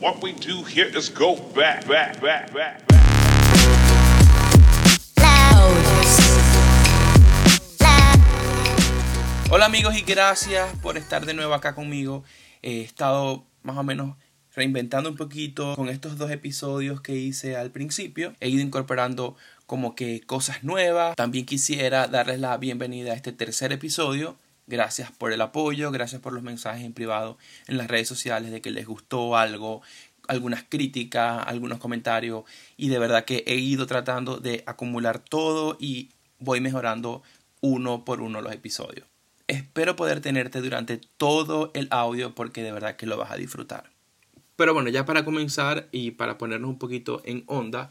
What 0.00 0.22
we 0.22 0.32
do 0.32 0.64
here 0.64 0.88
is 0.96 1.10
go 1.10 1.36
back, 1.54 1.86
back, 1.86 2.22
back, 2.22 2.50
back. 2.54 2.80
Hola 9.50 9.66
amigos 9.66 9.94
y 9.98 10.00
gracias 10.00 10.74
por 10.78 10.96
estar 10.96 11.26
de 11.26 11.34
nuevo 11.34 11.52
acá 11.52 11.74
conmigo. 11.74 12.24
He 12.62 12.80
estado 12.80 13.44
más 13.62 13.76
o 13.76 13.82
menos 13.82 14.16
reinventando 14.54 15.10
un 15.10 15.16
poquito 15.16 15.76
con 15.76 15.90
estos 15.90 16.16
dos 16.16 16.30
episodios 16.30 17.02
que 17.02 17.16
hice 17.16 17.56
al 17.56 17.70
principio. 17.70 18.34
He 18.40 18.48
ido 18.48 18.62
incorporando 18.62 19.36
como 19.66 19.94
que 19.94 20.22
cosas 20.22 20.64
nuevas. 20.64 21.14
También 21.14 21.44
quisiera 21.44 22.06
darles 22.06 22.40
la 22.40 22.56
bienvenida 22.56 23.12
a 23.12 23.16
este 23.16 23.32
tercer 23.32 23.70
episodio. 23.70 24.38
Gracias 24.70 25.10
por 25.10 25.32
el 25.32 25.40
apoyo, 25.40 25.90
gracias 25.90 26.20
por 26.20 26.32
los 26.32 26.44
mensajes 26.44 26.84
en 26.84 26.92
privado 26.92 27.36
en 27.66 27.76
las 27.76 27.88
redes 27.88 28.06
sociales 28.06 28.52
de 28.52 28.60
que 28.60 28.70
les 28.70 28.86
gustó 28.86 29.36
algo, 29.36 29.82
algunas 30.28 30.62
críticas, 30.62 31.42
algunos 31.44 31.80
comentarios 31.80 32.44
y 32.76 32.88
de 32.88 33.00
verdad 33.00 33.24
que 33.24 33.42
he 33.48 33.56
ido 33.56 33.88
tratando 33.88 34.36
de 34.36 34.62
acumular 34.66 35.18
todo 35.18 35.76
y 35.80 36.10
voy 36.38 36.60
mejorando 36.60 37.24
uno 37.60 38.04
por 38.04 38.20
uno 38.20 38.42
los 38.42 38.52
episodios. 38.52 39.08
Espero 39.48 39.96
poder 39.96 40.20
tenerte 40.20 40.60
durante 40.60 41.00
todo 41.16 41.72
el 41.74 41.88
audio 41.90 42.36
porque 42.36 42.62
de 42.62 42.70
verdad 42.70 42.94
que 42.94 43.06
lo 43.06 43.16
vas 43.16 43.32
a 43.32 43.36
disfrutar. 43.36 43.90
Pero 44.54 44.72
bueno, 44.72 44.88
ya 44.88 45.04
para 45.04 45.24
comenzar 45.24 45.88
y 45.90 46.12
para 46.12 46.38
ponernos 46.38 46.70
un 46.70 46.78
poquito 46.78 47.22
en 47.24 47.42
onda, 47.46 47.88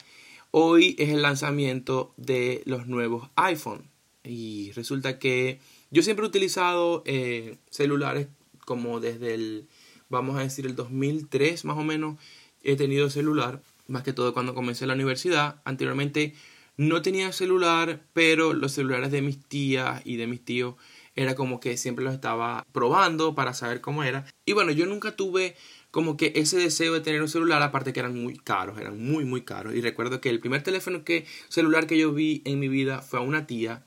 hoy 0.52 0.96
es 0.98 1.10
el 1.10 1.24
lanzamiento 1.24 2.14
de 2.16 2.64
los 2.66 2.88
nuevos 2.88 3.30
iPhone. 3.36 3.90
Y 4.24 4.72
resulta 4.74 5.20
que 5.20 5.60
yo 5.92 6.04
siempre 6.04 6.26
he 6.26 6.30
utilizado 6.30 7.04
eh, 7.06 7.58
celulares 7.70 8.28
como 8.66 9.00
desde 9.00 9.34
el, 9.34 9.68
vamos 10.10 10.38
a 10.38 10.42
decir, 10.42 10.66
el 10.66 10.76
2003 10.76 11.66
más 11.66 11.78
o 11.78 11.84
menos. 11.84 12.18
He 12.62 12.76
tenido 12.76 13.10
celular, 13.10 13.62
más 13.88 14.04
que 14.04 14.14
todo 14.14 14.34
cuando 14.34 14.54
comencé 14.54 14.86
la 14.86 14.94
universidad. 14.94 15.62
Anteriormente 15.64 16.36
no 16.78 17.02
tenía 17.02 17.32
celular, 17.32 18.04
pero 18.14 18.54
los 18.54 18.74
celulares 18.74 19.12
de 19.12 19.22
mis 19.22 19.44
tías 19.44 20.02
y 20.06 20.18
de 20.18 20.28
mis 20.28 20.44
tíos 20.44 20.76
era 21.16 21.36
como 21.36 21.60
que 21.60 21.76
siempre 21.78 22.06
los 22.06 22.14
estaba 22.14 22.64
probando 22.72 23.36
para 23.36 23.54
saber 23.54 23.82
cómo 23.82 24.04
era. 24.04 24.26
Y 24.46 24.54
bueno, 24.54 24.72
yo 24.72 24.86
nunca 24.86 25.16
tuve 25.16 25.56
como 25.92 26.16
que 26.16 26.32
ese 26.36 26.58
deseo 26.58 26.94
de 26.94 27.02
tener 27.02 27.22
un 27.22 27.28
celular, 27.28 27.62
aparte 27.62 27.94
que 27.94 28.00
eran 28.00 28.16
muy 28.16 28.38
caros, 28.38 28.80
eran 28.80 29.02
muy, 29.04 29.26
muy 29.26 29.42
caros. 29.42 29.74
Y 29.76 29.82
recuerdo 29.82 30.22
que 30.22 30.30
el 30.30 30.40
primer 30.40 30.62
teléfono 30.62 31.04
que, 31.04 31.26
celular 31.48 31.88
que 31.88 31.98
yo 31.98 32.14
vi 32.14 32.42
en 32.46 32.60
mi 32.60 32.68
vida 32.68 33.02
fue 33.02 33.20
a 33.20 33.24
una 33.24 33.48
tía 33.48 33.84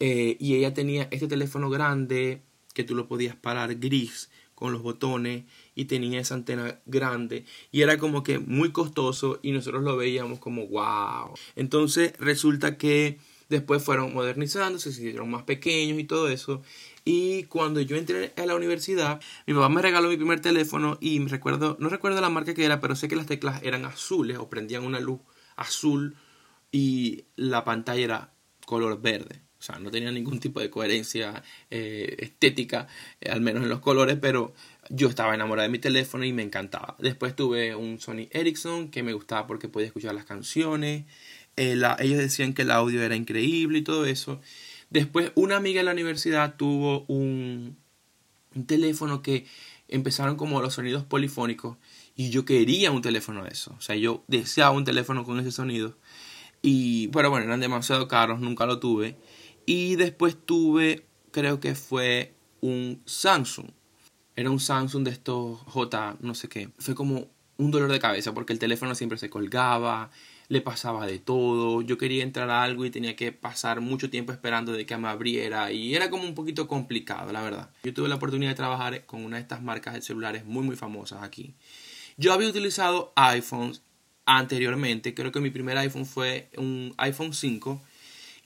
eh, 0.00 0.36
y 0.38 0.54
ella 0.56 0.74
tenía 0.74 1.08
este 1.10 1.28
teléfono 1.28 1.70
grande 1.70 2.42
que 2.74 2.84
tú 2.84 2.94
lo 2.94 3.08
podías 3.08 3.36
parar 3.36 3.74
gris 3.76 4.30
con 4.54 4.72
los 4.72 4.82
botones 4.82 5.44
y 5.74 5.84
tenía 5.84 6.20
esa 6.20 6.34
antena 6.34 6.80
grande 6.86 7.44
y 7.70 7.82
era 7.82 7.98
como 7.98 8.22
que 8.22 8.38
muy 8.38 8.72
costoso 8.72 9.38
y 9.42 9.52
nosotros 9.52 9.82
lo 9.82 9.96
veíamos 9.96 10.38
como 10.38 10.66
wow. 10.66 11.34
Entonces 11.56 12.14
resulta 12.18 12.76
que 12.78 13.18
después 13.48 13.82
fueron 13.84 14.14
modernizándose, 14.14 14.92
se 14.92 15.00
hicieron 15.00 15.30
más 15.30 15.44
pequeños 15.44 15.98
y 15.98 16.04
todo 16.04 16.28
eso. 16.28 16.62
Y 17.04 17.44
cuando 17.44 17.80
yo 17.80 17.96
entré 17.96 18.32
a 18.36 18.46
la 18.46 18.56
universidad, 18.56 19.20
mi 19.46 19.54
papá 19.54 19.68
me 19.68 19.82
regaló 19.82 20.08
mi 20.08 20.16
primer 20.16 20.40
teléfono 20.40 20.98
y 21.00 21.20
me 21.20 21.28
recuerdo, 21.28 21.76
no 21.78 21.88
recuerdo 21.88 22.20
la 22.20 22.30
marca 22.30 22.54
que 22.54 22.64
era, 22.64 22.80
pero 22.80 22.96
sé 22.96 23.08
que 23.08 23.16
las 23.16 23.26
teclas 23.26 23.62
eran 23.62 23.84
azules 23.84 24.38
o 24.38 24.48
prendían 24.48 24.84
una 24.84 25.00
luz 25.00 25.20
azul 25.54 26.16
y 26.72 27.24
la 27.36 27.64
pantalla 27.64 28.04
era 28.04 28.34
color 28.64 29.00
verde. 29.00 29.45
O 29.58 29.62
sea, 29.62 29.78
no 29.78 29.90
tenía 29.90 30.12
ningún 30.12 30.38
tipo 30.38 30.60
de 30.60 30.70
coherencia 30.70 31.42
eh, 31.70 32.16
estética, 32.18 32.88
eh, 33.20 33.30
al 33.30 33.40
menos 33.40 33.62
en 33.62 33.68
los 33.68 33.80
colores, 33.80 34.18
pero 34.20 34.54
yo 34.90 35.08
estaba 35.08 35.34
enamorado 35.34 35.66
de 35.66 35.72
mi 35.72 35.78
teléfono 35.78 36.24
y 36.24 36.32
me 36.32 36.42
encantaba. 36.42 36.96
Después 36.98 37.34
tuve 37.34 37.74
un 37.74 37.98
Sony 38.00 38.28
Ericsson 38.30 38.90
que 38.90 39.02
me 39.02 39.12
gustaba 39.12 39.46
porque 39.46 39.68
podía 39.68 39.86
escuchar 39.86 40.14
las 40.14 40.24
canciones. 40.24 41.04
Eh, 41.56 41.80
ellos 42.00 42.18
decían 42.18 42.52
que 42.52 42.62
el 42.62 42.70
audio 42.70 43.02
era 43.02 43.16
increíble 43.16 43.78
y 43.78 43.82
todo 43.82 44.06
eso. 44.06 44.40
Después 44.90 45.32
una 45.34 45.56
amiga 45.56 45.80
en 45.80 45.86
la 45.86 45.92
universidad 45.92 46.56
tuvo 46.56 47.04
un, 47.08 47.76
un 48.54 48.66
teléfono 48.66 49.22
que 49.22 49.46
empezaron 49.88 50.36
como 50.36 50.60
los 50.60 50.74
sonidos 50.74 51.04
polifónicos 51.04 51.76
y 52.14 52.30
yo 52.30 52.44
quería 52.44 52.90
un 52.90 53.02
teléfono 53.02 53.44
de 53.44 53.50
eso. 53.50 53.74
O 53.78 53.80
sea, 53.80 53.96
yo 53.96 54.24
deseaba 54.26 54.70
un 54.70 54.84
teléfono 54.84 55.24
con 55.24 55.38
ese 55.38 55.52
sonido. 55.52 55.96
Y 56.62 57.08
bueno, 57.08 57.30
bueno, 57.30 57.46
eran 57.46 57.60
demasiado 57.60 58.08
caros, 58.08 58.40
nunca 58.40 58.66
lo 58.66 58.80
tuve. 58.80 59.16
Y 59.66 59.96
después 59.96 60.36
tuve, 60.46 61.06
creo 61.32 61.58
que 61.60 61.74
fue 61.74 62.34
un 62.60 63.02
Samsung. 63.04 63.66
Era 64.36 64.50
un 64.50 64.60
Samsung 64.60 65.04
de 65.04 65.10
estos 65.10 65.58
J, 65.62 66.16
no 66.20 66.34
sé 66.34 66.48
qué. 66.48 66.70
Fue 66.78 66.94
como 66.94 67.28
un 67.58 67.70
dolor 67.70 67.90
de 67.90 67.98
cabeza 67.98 68.32
porque 68.32 68.52
el 68.52 68.58
teléfono 68.58 68.94
siempre 68.94 69.18
se 69.18 69.30
colgaba, 69.30 70.10
le 70.48 70.60
pasaba 70.60 71.06
de 71.06 71.18
todo. 71.18 71.82
Yo 71.82 71.98
quería 71.98 72.22
entrar 72.22 72.50
a 72.50 72.62
algo 72.62 72.84
y 72.84 72.90
tenía 72.90 73.16
que 73.16 73.32
pasar 73.32 73.80
mucho 73.80 74.10
tiempo 74.10 74.32
esperando 74.32 74.72
de 74.72 74.86
que 74.86 74.96
me 74.96 75.08
abriera 75.08 75.72
y 75.72 75.94
era 75.94 76.10
como 76.10 76.24
un 76.24 76.34
poquito 76.34 76.68
complicado, 76.68 77.32
la 77.32 77.42
verdad. 77.42 77.70
Yo 77.82 77.92
tuve 77.92 78.08
la 78.08 78.16
oportunidad 78.16 78.50
de 78.50 78.56
trabajar 78.56 79.04
con 79.06 79.24
una 79.24 79.36
de 79.36 79.42
estas 79.42 79.62
marcas 79.62 79.94
de 79.94 80.02
celulares 80.02 80.44
muy 80.44 80.62
muy 80.62 80.76
famosas 80.76 81.22
aquí. 81.22 81.54
Yo 82.16 82.32
había 82.32 82.48
utilizado 82.48 83.12
iPhones 83.16 83.82
anteriormente, 84.26 85.14
creo 85.14 85.32
que 85.32 85.40
mi 85.40 85.50
primer 85.50 85.76
iPhone 85.78 86.06
fue 86.06 86.50
un 86.56 86.94
iPhone 86.98 87.32
5 87.32 87.80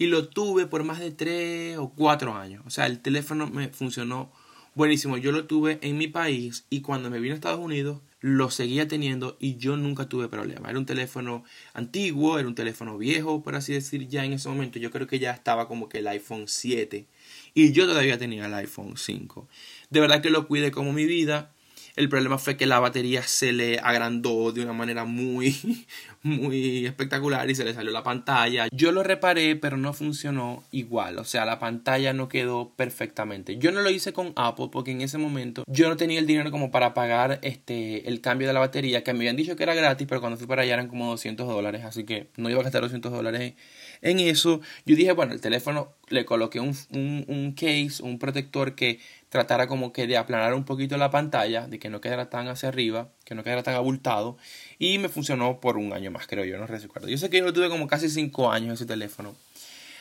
y 0.01 0.07
lo 0.07 0.29
tuve 0.29 0.67
por 0.67 0.83
más 0.83 0.99
de 0.99 1.11
3 1.11 1.77
o 1.77 1.91
4 1.91 2.35
años. 2.35 2.63
O 2.67 2.71
sea, 2.71 2.87
el 2.87 3.01
teléfono 3.01 3.47
me 3.49 3.69
funcionó 3.69 4.33
buenísimo. 4.75 5.19
Yo 5.19 5.31
lo 5.31 5.45
tuve 5.45 5.79
en 5.83 5.99
mi 5.99 6.09
país 6.09 6.65
y 6.71 6.81
cuando 6.81 7.11
me 7.11 7.21
vine 7.21 7.33
a 7.33 7.35
Estados 7.35 7.61
Unidos 7.61 8.01
lo 8.21 8.51
seguía 8.51 8.89
teniendo 8.89 9.37
y 9.39 9.57
yo 9.57 9.77
nunca 9.77 10.09
tuve 10.09 10.29
problema. 10.29 10.71
Era 10.71 10.79
un 10.79 10.87
teléfono 10.87 11.45
antiguo, 11.75 12.39
era 12.39 12.49
un 12.49 12.55
teléfono 12.55 12.97
viejo, 12.97 13.43
por 13.43 13.57
así 13.57 13.75
decir, 13.75 14.09
ya 14.09 14.25
en 14.25 14.33
ese 14.33 14.49
momento. 14.49 14.79
Yo 14.79 14.91
creo 14.91 15.07
que 15.07 15.19
ya 15.19 15.33
estaba 15.33 15.69
como 15.69 15.91
que 15.91 15.99
el 15.99 16.09
iPhone 16.09 16.49
7 16.49 17.07
y 17.53 17.73
yo 17.73 17.87
todavía 17.87 18.17
tenía 18.17 18.47
el 18.47 18.55
iPhone 18.55 18.97
5. 18.97 19.49
De 19.91 20.01
verdad 20.01 20.23
que 20.23 20.31
lo 20.31 20.49
cuidé 20.49 20.71
como 20.71 20.95
mi 20.95 21.05
vida. 21.05 21.53
El 21.97 22.09
problema 22.09 22.39
fue 22.39 22.57
que 22.57 22.67
la 22.67 22.79
batería 22.81 23.23
se 23.23 23.53
le 23.53 23.79
agrandó 23.79 24.53
de 24.53 24.63
una 24.63 24.73
manera 24.73 25.05
muy, 25.05 25.87
muy 26.23 26.87
espectacular 26.87 27.49
y 27.51 27.55
se 27.55 27.65
le 27.65 27.75
salió 27.75 27.91
la 27.91 28.03
pantalla. 28.03 28.69
Yo 28.73 28.93
lo 28.93 29.03
reparé, 29.03 29.57
pero 29.57 29.77
no 29.77 29.93
funcionó 29.93 30.65
igual. 30.71 31.19
O 31.19 31.25
sea, 31.25 31.45
la 31.45 31.59
pantalla 31.59 32.13
no 32.13 32.29
quedó 32.29 32.71
perfectamente. 32.77 33.59
Yo 33.59 33.73
no 33.73 33.81
lo 33.81 33.91
hice 33.91 34.13
con 34.13 34.33
Apple 34.37 34.69
porque 34.71 34.93
en 34.93 35.01
ese 35.01 35.19
momento 35.19 35.65
yo 35.67 35.89
no 35.89 35.97
tenía 35.97 36.19
el 36.19 36.27
dinero 36.27 36.51
como 36.51 36.71
para 36.71 36.95
pagar 36.95 37.39
este, 37.43 38.09
el 38.09 38.21
cambio 38.21 38.47
de 38.49 38.55
la 38.55 38.61
batería, 38.61 39.03
que 39.03 39.13
me 39.13 39.21
habían 39.21 39.37
dicho 39.37 39.57
que 39.57 39.63
era 39.63 39.75
gratis, 39.75 40.07
pero 40.09 40.21
cuando 40.21 40.37
fui 40.37 40.47
para 40.47 40.63
allá 40.63 40.75
eran 40.75 40.89
como 40.89 41.11
200 41.11 41.47
dólares. 41.47 41.85
Así 41.85 42.05
que 42.05 42.29
no 42.37 42.51
iba 42.51 42.61
a 42.61 42.65
gastar 42.65 42.83
200 42.83 43.13
dólares 43.13 43.55
en 44.03 44.21
eso. 44.21 44.61
Yo 44.87 44.97
dije, 44.97 45.13
bueno, 45.13 45.33
el 45.33 45.41
teléfono 45.41 45.93
le 46.09 46.25
coloqué 46.25 46.61
un, 46.61 46.77
un, 46.91 47.53
case, 47.53 48.03
un 48.03 48.19
protector 48.19 48.75
que 48.75 49.01
tratara 49.29 49.67
como 49.67 49.93
que 49.93 50.07
de 50.07 50.17
aplanar 50.17 50.55
un 50.55 50.65
poquito 50.65 50.97
la 50.97 51.11
pantalla, 51.11 51.67
de 51.69 51.79
que 51.79 51.91
no 51.91 52.01
quedara 52.01 52.31
tan 52.31 52.49
hacia 52.49 52.69
arriba, 52.69 53.11
que 53.25 53.35
no 53.35 53.45
quedara 53.45 53.63
tan 53.63 53.75
abultado, 53.75 54.37
y 54.79 54.99
me 54.99 55.09
funcionó 55.09 55.61
por 55.61 55.77
un 55.77 55.93
año 55.93 56.11
más, 56.11 56.27
creo 56.27 56.45
yo, 56.45 56.59
no 56.59 56.67
recuerdo. 56.67 57.09
Yo 57.09 57.19
sé 57.19 57.31
que 57.31 57.39
yo 57.39 57.45
lo 57.45 57.53
tuve 57.53 57.69
como 57.69 57.87
casi 57.87 58.09
5 58.09 58.51
años 58.51 58.75
ese 58.75 58.87
teléfono, 58.87 59.37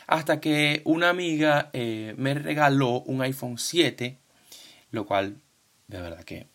hasta 0.08 0.40
que 0.40 0.82
una 0.86 1.10
amiga 1.10 1.70
eh, 1.74 2.16
me 2.18 2.34
regaló 2.34 3.02
un 3.02 3.22
iPhone 3.22 3.60
7, 3.60 4.18
lo 4.92 5.06
cual, 5.06 5.36
de 5.88 6.02
verdad 6.02 6.24
que 6.24 6.48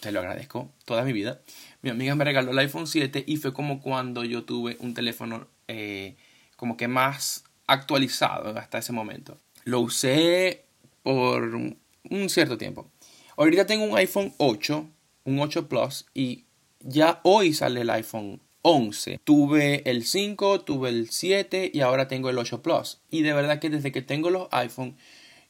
te 0.00 0.12
lo 0.12 0.20
agradezco 0.20 0.70
toda 0.84 1.02
mi 1.02 1.12
vida. 1.12 1.40
Mi 1.82 1.90
amiga 1.90 2.14
me 2.14 2.24
regaló 2.24 2.52
el 2.52 2.58
iPhone 2.58 2.86
7 2.86 3.24
y 3.26 3.36
fue 3.36 3.52
como 3.52 3.80
cuando 3.80 4.24
yo 4.24 4.44
tuve 4.44 4.76
un 4.80 4.94
teléfono 4.94 5.48
eh, 5.68 6.16
como 6.56 6.76
que 6.76 6.88
más 6.88 7.44
actualizado 7.66 8.56
hasta 8.58 8.78
ese 8.78 8.92
momento. 8.92 9.38
Lo 9.64 9.80
usé 9.80 10.64
por 11.02 11.42
un 11.44 12.28
cierto 12.28 12.58
tiempo. 12.58 12.90
Ahorita 13.36 13.66
tengo 13.66 13.84
un 13.84 13.96
iPhone 13.96 14.32
8, 14.38 14.86
un 15.24 15.40
8 15.40 15.68
Plus, 15.68 16.06
y 16.14 16.44
ya 16.80 17.20
hoy 17.24 17.52
sale 17.52 17.80
el 17.80 17.90
iPhone 17.90 18.40
11. 18.62 19.20
Tuve 19.24 19.88
el 19.90 20.04
5, 20.04 20.62
tuve 20.62 20.88
el 20.88 21.10
7 21.10 21.70
y 21.72 21.80
ahora 21.80 22.08
tengo 22.08 22.30
el 22.30 22.38
8 22.38 22.62
Plus. 22.62 23.00
Y 23.10 23.22
de 23.22 23.32
verdad 23.32 23.58
que 23.58 23.70
desde 23.70 23.92
que 23.92 24.02
tengo 24.02 24.30
los 24.30 24.48
iPhone, 24.52 24.96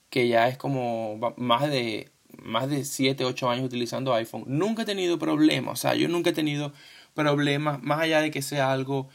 que 0.08 0.28
ya 0.28 0.48
es 0.48 0.56
como 0.56 1.34
más 1.36 1.70
de, 1.70 2.10
más 2.42 2.68
de 2.70 2.84
7, 2.84 3.24
8 3.24 3.50
años 3.50 3.66
utilizando 3.66 4.14
iPhone, 4.14 4.44
nunca 4.46 4.82
he 4.82 4.86
tenido 4.86 5.18
problemas. 5.18 5.74
O 5.74 5.76
sea, 5.82 5.94
yo 5.94 6.08
nunca 6.08 6.30
he 6.30 6.32
tenido 6.32 6.72
problemas, 7.14 7.82
más 7.82 8.00
allá 8.00 8.20
de 8.20 8.30
que 8.30 8.42
sea 8.42 8.72
algo 8.72 9.08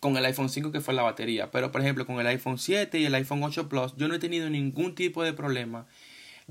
con 0.00 0.16
el 0.16 0.24
iPhone 0.24 0.48
5 0.48 0.72
que 0.72 0.80
fue 0.80 0.94
la 0.94 1.02
batería. 1.02 1.50
Pero 1.50 1.70
por 1.70 1.80
ejemplo, 1.80 2.06
con 2.06 2.18
el 2.18 2.26
iPhone 2.26 2.58
7 2.58 2.98
y 2.98 3.04
el 3.04 3.14
iPhone 3.14 3.42
8 3.42 3.68
Plus, 3.68 3.94
yo 3.96 4.08
no 4.08 4.14
he 4.14 4.18
tenido 4.18 4.50
ningún 4.50 4.94
tipo 4.94 5.22
de 5.22 5.32
problema 5.32 5.86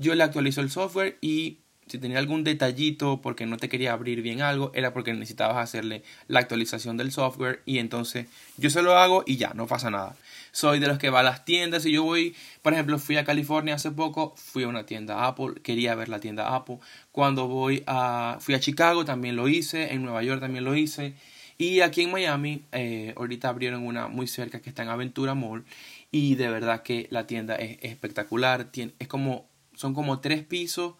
yo 0.00 0.14
le 0.14 0.24
actualizo 0.24 0.62
el 0.62 0.70
software 0.70 1.18
y 1.20 1.58
si 1.86 1.98
tenía 1.98 2.18
algún 2.18 2.42
detallito 2.42 3.20
porque 3.20 3.44
no 3.44 3.58
te 3.58 3.68
quería 3.68 3.92
abrir 3.92 4.22
bien 4.22 4.40
algo, 4.40 4.70
era 4.74 4.94
porque 4.94 5.12
necesitabas 5.12 5.58
hacerle 5.58 6.02
la 6.26 6.40
actualización 6.40 6.96
del 6.96 7.12
software 7.12 7.62
y 7.66 7.78
entonces 7.78 8.26
yo 8.56 8.70
se 8.70 8.80
lo 8.80 8.96
hago 8.96 9.24
y 9.26 9.36
ya, 9.36 9.52
no 9.54 9.66
pasa 9.66 9.90
nada. 9.90 10.16
Soy 10.52 10.78
de 10.78 10.86
los 10.86 10.98
que 10.98 11.10
va 11.10 11.20
a 11.20 11.22
las 11.22 11.44
tiendas 11.44 11.84
y 11.84 11.92
yo 11.92 12.02
voy, 12.02 12.34
por 12.62 12.72
ejemplo, 12.72 12.98
fui 12.98 13.18
a 13.18 13.24
California 13.24 13.74
hace 13.74 13.90
poco, 13.90 14.34
fui 14.36 14.62
a 14.62 14.68
una 14.68 14.86
tienda 14.86 15.26
Apple, 15.26 15.60
quería 15.62 15.94
ver 15.94 16.08
la 16.08 16.18
tienda 16.18 16.54
Apple. 16.54 16.78
Cuando 17.12 17.46
voy 17.46 17.82
a, 17.86 18.38
fui 18.40 18.54
a 18.54 18.60
Chicago 18.60 19.04
también 19.04 19.36
lo 19.36 19.48
hice, 19.48 19.92
en 19.92 20.02
Nueva 20.02 20.22
York 20.22 20.40
también 20.40 20.64
lo 20.64 20.74
hice. 20.74 21.14
Y 21.60 21.82
aquí 21.82 22.00
en 22.00 22.10
Miami, 22.10 22.64
eh, 22.72 23.12
ahorita 23.18 23.50
abrieron 23.50 23.84
una 23.84 24.08
muy 24.08 24.26
cerca 24.26 24.62
que 24.62 24.70
está 24.70 24.82
en 24.82 24.88
Aventura 24.88 25.34
Mall 25.34 25.66
y 26.10 26.36
de 26.36 26.48
verdad 26.48 26.82
que 26.82 27.06
la 27.10 27.26
tienda 27.26 27.54
es, 27.56 27.76
espectacular. 27.82 28.70
es 28.98 29.08
como, 29.08 29.46
son 29.74 29.92
como 29.92 30.20
tres 30.20 30.42
pisos 30.42 30.94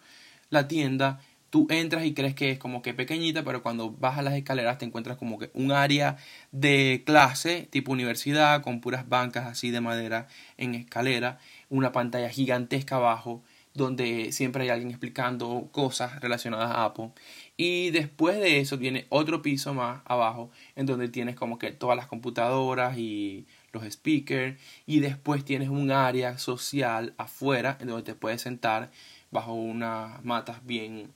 la 0.51 0.67
tienda. 0.67 1.19
Tú 1.49 1.65
entras 1.71 2.05
y 2.05 2.13
crees 2.13 2.35
que 2.35 2.51
es 2.51 2.59
como 2.59 2.83
que 2.83 2.93
pequeñita, 2.93 3.43
pero 3.43 3.63
cuando 3.63 3.89
bajas 3.89 4.23
las 4.23 4.35
escaleras 4.35 4.77
te 4.77 4.85
encuentras 4.85 5.17
como 5.17 5.39
que 5.39 5.49
un 5.55 5.71
área 5.71 6.17
de 6.51 7.01
clase 7.07 7.67
tipo 7.71 7.91
universidad 7.91 8.61
con 8.61 8.81
puras 8.81 9.09
bancas 9.09 9.47
así 9.47 9.71
de 9.71 9.81
madera 9.81 10.27
en 10.57 10.75
escalera, 10.75 11.39
una 11.69 11.91
pantalla 11.91 12.29
gigantesca 12.29 12.97
abajo 12.97 13.41
donde 13.73 14.31
siempre 14.31 14.63
hay 14.63 14.69
alguien 14.69 14.89
explicando 14.89 15.69
cosas 15.71 16.19
relacionadas 16.19 16.71
a 16.71 16.85
Apple. 16.85 17.11
Y 17.57 17.91
después 17.91 18.37
de 18.37 18.59
eso 18.59 18.77
viene 18.77 19.05
otro 19.09 19.41
piso 19.41 19.73
más 19.73 20.01
abajo 20.05 20.51
en 20.75 20.85
donde 20.85 21.09
tienes 21.09 21.35
como 21.35 21.57
que 21.57 21.71
todas 21.71 21.95
las 21.95 22.07
computadoras 22.07 22.97
y 22.97 23.47
los 23.71 23.83
speakers 23.83 24.59
y 24.85 24.99
después 24.99 25.45
tienes 25.45 25.69
un 25.69 25.91
área 25.91 26.37
social 26.37 27.13
afuera 27.17 27.77
en 27.79 27.87
donde 27.87 28.03
te 28.03 28.15
puedes 28.15 28.41
sentar 28.41 28.91
bajo 29.31 29.53
unas 29.53 30.23
matas 30.25 30.65
bien 30.65 31.13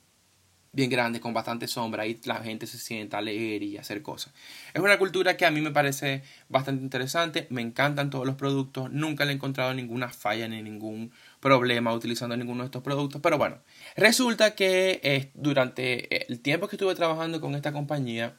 bien 0.76 0.90
grandes 0.90 1.22
con 1.22 1.32
bastante 1.32 1.66
sombra 1.66 2.06
y 2.06 2.20
la 2.24 2.36
gente 2.36 2.66
se 2.66 2.76
sienta 2.76 3.16
a 3.18 3.22
leer 3.22 3.62
y 3.62 3.78
hacer 3.78 4.02
cosas. 4.02 4.34
Es 4.74 4.82
una 4.82 4.98
cultura 4.98 5.36
que 5.36 5.46
a 5.46 5.50
mí 5.50 5.62
me 5.62 5.70
parece 5.70 6.22
bastante 6.50 6.82
interesante, 6.82 7.46
me 7.48 7.62
encantan 7.62 8.10
todos 8.10 8.26
los 8.26 8.36
productos, 8.36 8.92
nunca 8.92 9.24
le 9.24 9.32
he 9.32 9.34
encontrado 9.34 9.72
ninguna 9.72 10.10
falla 10.10 10.46
ni 10.48 10.62
ningún 10.62 11.12
problema 11.46 11.92
utilizando 11.92 12.36
ninguno 12.36 12.64
de 12.64 12.66
estos 12.66 12.82
productos, 12.82 13.20
pero 13.22 13.38
bueno, 13.38 13.58
resulta 13.94 14.56
que 14.56 14.98
eh, 15.04 15.30
durante 15.34 16.26
el 16.26 16.40
tiempo 16.40 16.66
que 16.66 16.74
estuve 16.74 16.96
trabajando 16.96 17.40
con 17.40 17.54
esta 17.54 17.72
compañía, 17.72 18.34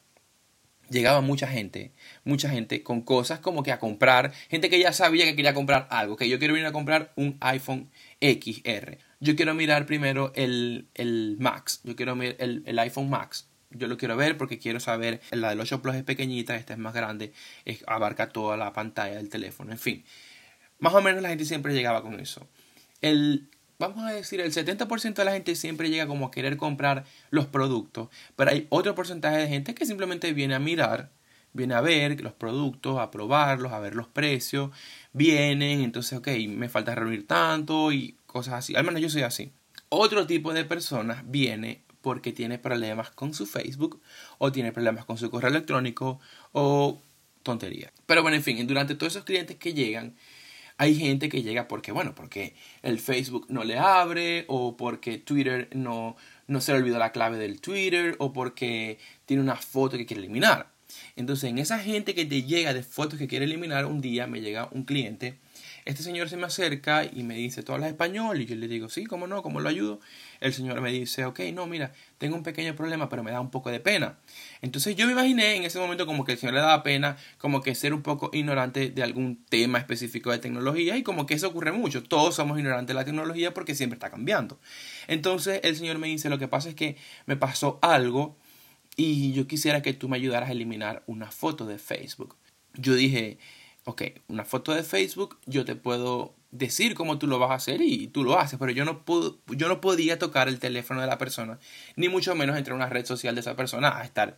llegaba 0.90 1.22
mucha 1.22 1.48
gente, 1.48 1.94
mucha 2.26 2.50
gente 2.50 2.84
con 2.84 3.02
cosas 3.02 3.40
como 3.40 3.64
que 3.64 3.72
a 3.72 3.80
comprar, 3.80 4.34
gente 4.50 4.70
que 4.70 4.80
ya 4.80 4.92
sabía 4.92 5.24
que 5.24 5.38
quería 5.38 5.54
comprar 5.54 5.88
algo, 5.90 6.18
que 6.18 6.28
yo 6.28 6.38
quiero 6.38 6.58
ir 6.58 6.66
a 6.66 6.74
comprar 6.74 7.14
un 7.16 7.38
iPhone 7.40 7.90
XR. 8.20 8.98
Yo 9.22 9.38
quiero 9.38 9.54
mirar 9.54 9.86
primero 9.86 10.34
el, 10.36 10.90
el 10.94 11.38
Max, 11.40 11.80
yo 11.86 11.96
quiero 11.96 12.18
mirar 12.18 12.36
el, 12.40 12.64
el, 12.66 12.80
iPhone 12.80 13.10
Max. 13.10 13.48
Yo 13.70 13.88
lo 13.88 13.98
quiero 13.98 14.18
ver 14.18 14.38
porque 14.38 14.60
quiero 14.60 14.82
saber, 14.82 15.22
la 15.32 15.50
del 15.50 15.62
8 15.62 15.82
Plus 15.82 15.96
es 15.96 16.04
pequeñita, 16.04 16.58
esta 16.58 16.74
es 16.74 16.80
más 16.80 16.94
grande, 16.94 17.32
abarca 17.86 18.30
toda 18.30 18.58
la 18.58 18.74
pantalla 18.74 19.16
del 19.16 19.30
teléfono, 19.30 19.72
en 19.72 19.80
fin. 19.80 20.04
Más 20.80 20.94
o 20.94 21.02
menos 21.02 21.22
la 21.22 21.30
gente 21.30 21.46
siempre 21.46 21.74
llegaba 21.74 22.04
con 22.04 22.20
eso. 22.20 22.48
El, 23.02 23.48
vamos 23.80 24.04
a 24.04 24.12
decir, 24.12 24.42
el 24.42 24.54
70% 24.54 25.14
de 25.14 25.26
la 25.26 25.34
gente 25.34 25.56
siempre 25.56 25.90
llega 25.90 26.08
como 26.08 26.28
a 26.28 26.32
querer 26.32 26.58
comprar 26.58 27.06
los 27.30 27.46
productos, 27.46 28.10
pero 28.36 28.52
hay 28.52 28.68
otro 28.70 28.96
porcentaje 28.96 29.38
de 29.38 29.48
gente 29.48 29.76
que 29.76 29.86
simplemente 29.86 30.34
viene 30.34 30.56
a 30.56 30.60
mirar, 30.60 31.12
viene 31.54 31.76
a 31.76 31.82
ver 31.82 32.22
los 32.22 32.34
productos, 32.34 33.00
a 33.00 33.12
probarlos, 33.12 33.72
a 33.72 33.80
ver 33.80 33.96
los 33.96 34.08
precios, 34.08 34.72
vienen, 35.14 35.82
entonces, 35.82 36.18
ok, 36.18 36.28
me 36.48 36.70
falta 36.70 36.96
reunir 36.96 37.28
tanto 37.28 37.92
y 37.92 38.16
cosas 38.26 38.56
así. 38.56 38.76
Al 38.76 38.84
menos 38.84 39.02
yo 39.02 39.10
soy 39.10 39.24
así. 39.24 39.52
Otro 39.90 40.28
tipo 40.28 40.54
de 40.54 40.66
personas 40.66 41.24
viene 41.26 41.82
porque 42.02 42.32
tiene 42.32 42.58
problemas 42.60 43.12
con 43.12 43.34
su 43.34 43.46
Facebook 43.46 44.02
o 44.38 44.52
tiene 44.52 44.72
problemas 44.72 45.06
con 45.06 45.18
su 45.18 45.30
correo 45.30 45.50
electrónico 45.50 46.20
o 46.52 47.02
tontería. 47.44 47.92
Pero 48.06 48.22
bueno, 48.22 48.38
en 48.38 48.44
fin, 48.44 48.66
durante 48.68 48.96
todos 48.96 49.14
esos 49.14 49.26
clientes 49.26 49.58
que 49.58 49.74
llegan, 49.74 50.16
hay 50.78 50.96
gente 50.96 51.30
que 51.30 51.44
llega 51.44 51.68
porque, 51.68 51.92
bueno, 51.92 52.14
porque 52.16 52.56
el 52.84 53.00
Facebook 53.00 53.46
no 53.50 53.64
le 53.64 53.78
abre 53.78 54.46
o 54.48 54.78
porque 54.78 55.18
Twitter 55.18 55.70
no, 55.74 56.16
no 56.48 56.62
se 56.62 56.72
le 56.72 56.80
olvidó 56.80 57.00
la 57.00 57.12
clave 57.12 57.38
del 57.38 57.62
Twitter 57.62 58.16
o 58.20 58.34
porque 58.34 59.00
tiene 59.26 59.44
una 59.44 59.56
foto 59.56 59.98
que 59.98 60.06
quiere 60.06 60.22
eliminar. 60.22 60.72
Entonces, 61.16 61.50
en 61.50 61.58
esa 61.58 61.80
gente 61.80 62.16
que 62.16 62.26
te 62.26 62.44
llega 62.44 62.74
de 62.74 62.84
fotos 62.84 63.20
que 63.20 63.28
quiere 63.28 63.46
eliminar, 63.46 63.86
un 63.86 64.02
día 64.02 64.28
me 64.28 64.42
llega 64.42 64.70
un 64.72 64.84
cliente 64.84 65.38
este 65.88 66.04
señor 66.04 66.28
se 66.28 66.36
me 66.36 66.46
acerca 66.46 67.06
y 67.06 67.24
me 67.24 67.36
dice, 67.36 67.64
¿tú 67.64 67.72
hablas 67.72 67.90
español? 67.90 68.42
Y 68.42 68.46
yo 68.46 68.58
le 68.58 68.68
digo, 68.68 68.90
sí, 68.90 69.06
¿cómo 69.06 69.26
no? 69.26 69.42
¿Cómo 69.42 69.62
lo 69.62 69.70
ayudo? 69.70 70.02
El 70.40 70.54
señor 70.54 70.82
me 70.82 70.92
dice, 70.92 71.26
ok, 71.26 71.40
no, 71.54 71.66
mira, 71.68 71.94
tengo 72.18 72.36
un 72.36 72.44
pequeño 72.44 72.76
problema, 72.76 73.10
pero 73.10 73.24
me 73.24 73.32
da 73.32 73.40
un 73.40 73.50
poco 73.50 73.72
de 73.72 73.80
pena. 73.80 74.18
Entonces 74.62 74.96
yo 74.96 75.06
me 75.06 75.14
imaginé 75.14 75.56
en 75.56 75.64
ese 75.64 75.80
momento 75.80 76.06
como 76.06 76.26
que 76.26 76.34
el 76.34 76.38
señor 76.38 76.56
le 76.56 76.62
daba 76.62 76.84
pena, 76.84 77.18
como 77.38 77.62
que 77.62 77.76
ser 77.76 77.94
un 77.94 78.02
poco 78.02 78.30
ignorante 78.34 78.90
de 78.90 79.04
algún 79.04 79.44
tema 79.50 79.78
específico 79.78 80.32
de 80.32 80.40
tecnología 80.40 80.98
y 80.98 81.04
como 81.04 81.26
que 81.26 81.34
eso 81.34 81.48
ocurre 81.48 81.72
mucho. 81.72 82.04
Todos 82.04 82.36
somos 82.36 82.58
ignorantes 82.58 82.88
de 82.88 82.94
la 82.94 83.06
tecnología 83.06 83.54
porque 83.54 83.76
siempre 83.76 83.96
está 83.96 84.10
cambiando. 84.10 84.60
Entonces 85.08 85.62
el 85.64 85.76
señor 85.76 85.98
me 85.98 86.08
dice, 86.08 86.30
lo 86.30 86.40
que 86.40 86.48
pasa 86.48 86.70
es 86.70 86.76
que 86.76 86.98
me 87.26 87.36
pasó 87.36 87.80
algo 87.82 88.38
y 88.96 89.34
yo 89.34 89.48
quisiera 89.48 89.82
que 89.82 89.94
tú 89.94 90.10
me 90.10 90.18
ayudaras 90.18 90.50
a 90.50 90.54
eliminar 90.54 91.04
una 91.06 91.32
foto 91.32 91.66
de 91.66 91.78
Facebook. 91.78 92.36
Yo 92.74 92.94
dije, 92.96 93.38
ok, 93.86 94.04
una 94.28 94.44
foto 94.44 94.74
de 94.74 94.84
Facebook, 94.84 95.38
yo 95.46 95.66
te 95.66 95.76
puedo 95.76 96.37
decir 96.52 96.94
cómo 96.96 97.18
tú 97.18 97.28
lo 97.28 97.40
vas 97.40 97.52
a 97.52 97.56
hacer 97.56 97.82
y 97.82 98.08
tú 98.08 98.24
lo 98.24 98.40
haces, 98.40 98.58
pero 98.60 98.72
yo 98.72 98.86
no, 98.86 99.04
puedo, 99.04 99.38
yo 99.48 99.68
no 99.68 99.82
podía 99.82 100.18
tocar 100.20 100.48
el 100.48 100.60
teléfono 100.60 101.02
de 101.02 101.08
la 101.08 101.18
persona, 101.18 101.60
ni 101.96 102.10
mucho 102.10 102.36
menos 102.36 102.58
entrar 102.58 102.74
a 102.74 102.78
una 102.78 102.90
red 102.90 103.06
social 103.06 103.36
de 103.36 103.42
esa 103.42 103.56
persona 103.56 103.98
a 103.98 104.04
estar 104.04 104.38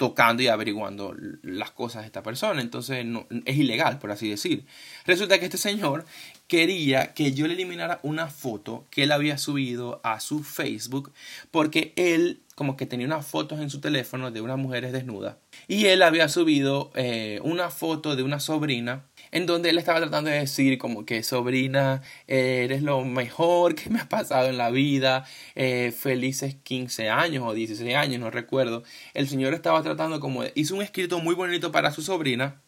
tocando 0.00 0.42
y 0.42 0.48
averiguando 0.48 1.14
las 1.42 1.72
cosas 1.72 2.00
de 2.00 2.06
esta 2.06 2.22
persona. 2.22 2.62
Entonces 2.62 3.04
no, 3.04 3.26
es 3.44 3.58
ilegal, 3.58 3.98
por 3.98 4.10
así 4.10 4.30
decir. 4.30 4.64
Resulta 5.04 5.38
que 5.38 5.44
este 5.44 5.58
señor 5.58 6.06
quería 6.48 7.12
que 7.12 7.34
yo 7.34 7.46
le 7.46 7.52
eliminara 7.52 8.00
una 8.02 8.28
foto 8.28 8.86
que 8.88 9.02
él 9.02 9.12
había 9.12 9.36
subido 9.36 10.00
a 10.02 10.20
su 10.20 10.42
Facebook 10.42 11.12
porque 11.50 11.92
él 11.96 12.40
como 12.54 12.78
que 12.78 12.86
tenía 12.86 13.06
unas 13.06 13.26
fotos 13.26 13.60
en 13.60 13.68
su 13.68 13.82
teléfono 13.82 14.30
de 14.30 14.40
unas 14.40 14.56
mujeres 14.56 14.92
desnudas 14.92 15.36
y 15.68 15.86
él 15.86 16.02
había 16.02 16.30
subido 16.30 16.90
eh, 16.94 17.38
una 17.42 17.68
foto 17.70 18.16
de 18.16 18.22
una 18.22 18.40
sobrina 18.40 19.04
en 19.32 19.46
donde 19.46 19.70
él 19.70 19.78
estaba 19.78 20.00
tratando 20.00 20.30
de 20.30 20.40
decir 20.40 20.78
como 20.78 21.04
que 21.04 21.22
sobrina, 21.22 22.02
eres 22.26 22.82
lo 22.82 23.04
mejor 23.04 23.74
que 23.74 23.90
me 23.90 24.00
ha 24.00 24.08
pasado 24.08 24.48
en 24.48 24.56
la 24.56 24.70
vida, 24.70 25.24
eh, 25.54 25.92
felices 25.96 26.56
15 26.62 27.08
años 27.10 27.44
o 27.46 27.54
16 27.54 27.94
años, 27.94 28.20
no 28.20 28.30
recuerdo. 28.30 28.82
El 29.14 29.28
señor 29.28 29.54
estaba 29.54 29.82
tratando 29.82 30.20
como, 30.20 30.44
hizo 30.54 30.74
un 30.74 30.82
escrito 30.82 31.20
muy 31.20 31.34
bonito 31.34 31.72
para 31.72 31.92
su 31.92 32.02
sobrina 32.02 32.60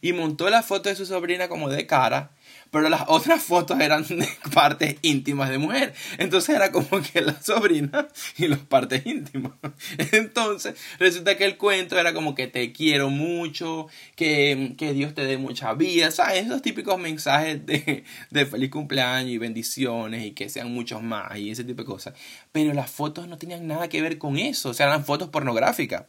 y 0.00 0.12
montó 0.12 0.50
la 0.50 0.62
foto 0.62 0.88
de 0.88 0.96
su 0.96 1.06
sobrina 1.06 1.48
como 1.48 1.68
de 1.68 1.86
cara 1.86 2.32
pero 2.72 2.88
las 2.88 3.02
otras 3.06 3.42
fotos 3.42 3.78
eran 3.80 4.02
de 4.08 4.26
partes 4.54 4.96
íntimas 5.02 5.50
de 5.50 5.58
mujer. 5.58 5.94
Entonces 6.16 6.56
era 6.56 6.72
como 6.72 7.02
que 7.02 7.20
la 7.20 7.40
sobrina 7.40 8.08
y 8.38 8.48
las 8.48 8.60
partes 8.60 9.04
íntimas. 9.04 9.52
Entonces 10.12 10.74
resulta 10.98 11.36
que 11.36 11.44
el 11.44 11.58
cuento 11.58 11.98
era 11.98 12.14
como 12.14 12.34
que 12.34 12.46
te 12.46 12.72
quiero 12.72 13.10
mucho, 13.10 13.88
que, 14.16 14.74
que 14.78 14.94
Dios 14.94 15.14
te 15.14 15.26
dé 15.26 15.36
mucha 15.36 15.74
vida, 15.74 16.10
¿sabes? 16.10 16.46
Esos 16.46 16.62
típicos 16.62 16.98
mensajes 16.98 17.64
de, 17.66 18.04
de 18.30 18.46
feliz 18.46 18.70
cumpleaños 18.70 19.30
y 19.30 19.38
bendiciones 19.38 20.24
y 20.24 20.30
que 20.30 20.48
sean 20.48 20.72
muchos 20.72 21.02
más 21.02 21.36
y 21.36 21.50
ese 21.50 21.64
tipo 21.64 21.82
de 21.82 21.86
cosas. 21.86 22.14
Pero 22.52 22.72
las 22.72 22.90
fotos 22.90 23.28
no 23.28 23.36
tenían 23.36 23.66
nada 23.66 23.88
que 23.88 24.00
ver 24.00 24.16
con 24.16 24.38
eso, 24.38 24.70
o 24.70 24.74
sea, 24.74 24.86
eran 24.86 25.04
fotos 25.04 25.28
pornográficas. 25.28 26.04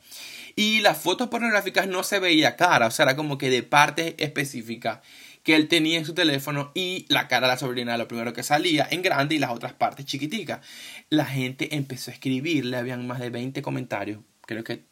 Y 0.56 0.80
las 0.80 0.98
fotos 0.98 1.28
pornográficas 1.28 1.88
no 1.88 2.04
se 2.04 2.20
veía 2.20 2.56
cara, 2.56 2.88
o 2.88 2.92
sea, 2.92 3.04
era 3.04 3.16
como 3.18 3.38
que 3.38 3.50
de 3.50 3.64
partes 3.64 4.14
específicas 4.18 5.00
que 5.44 5.56
él 5.56 5.68
tenía 5.68 6.00
en 6.00 6.06
su 6.06 6.14
teléfono 6.14 6.72
y 6.74 7.06
la 7.10 7.28
cara 7.28 7.48
de 7.48 7.54
la 7.54 7.60
sobrina 7.60 7.98
lo 7.98 8.08
primero 8.08 8.34
que 8.34 8.44
salía 8.44 8.88
en 8.90 9.02
grande 9.02 9.36
y 9.36 9.40
las 9.40 9.52
otras 9.52 9.74
partes 9.74 10.06
chiquiticas. 10.06 10.66
La 11.10 11.26
gente 11.26 11.76
empezó 11.76 12.12
a 12.12 12.14
escribirle, 12.14 12.78
habían 12.78 13.06
más 13.06 13.20
de 13.20 13.30
20 13.30 13.62
comentarios, 13.62 14.22
creo 14.46 14.64
que 14.64 14.86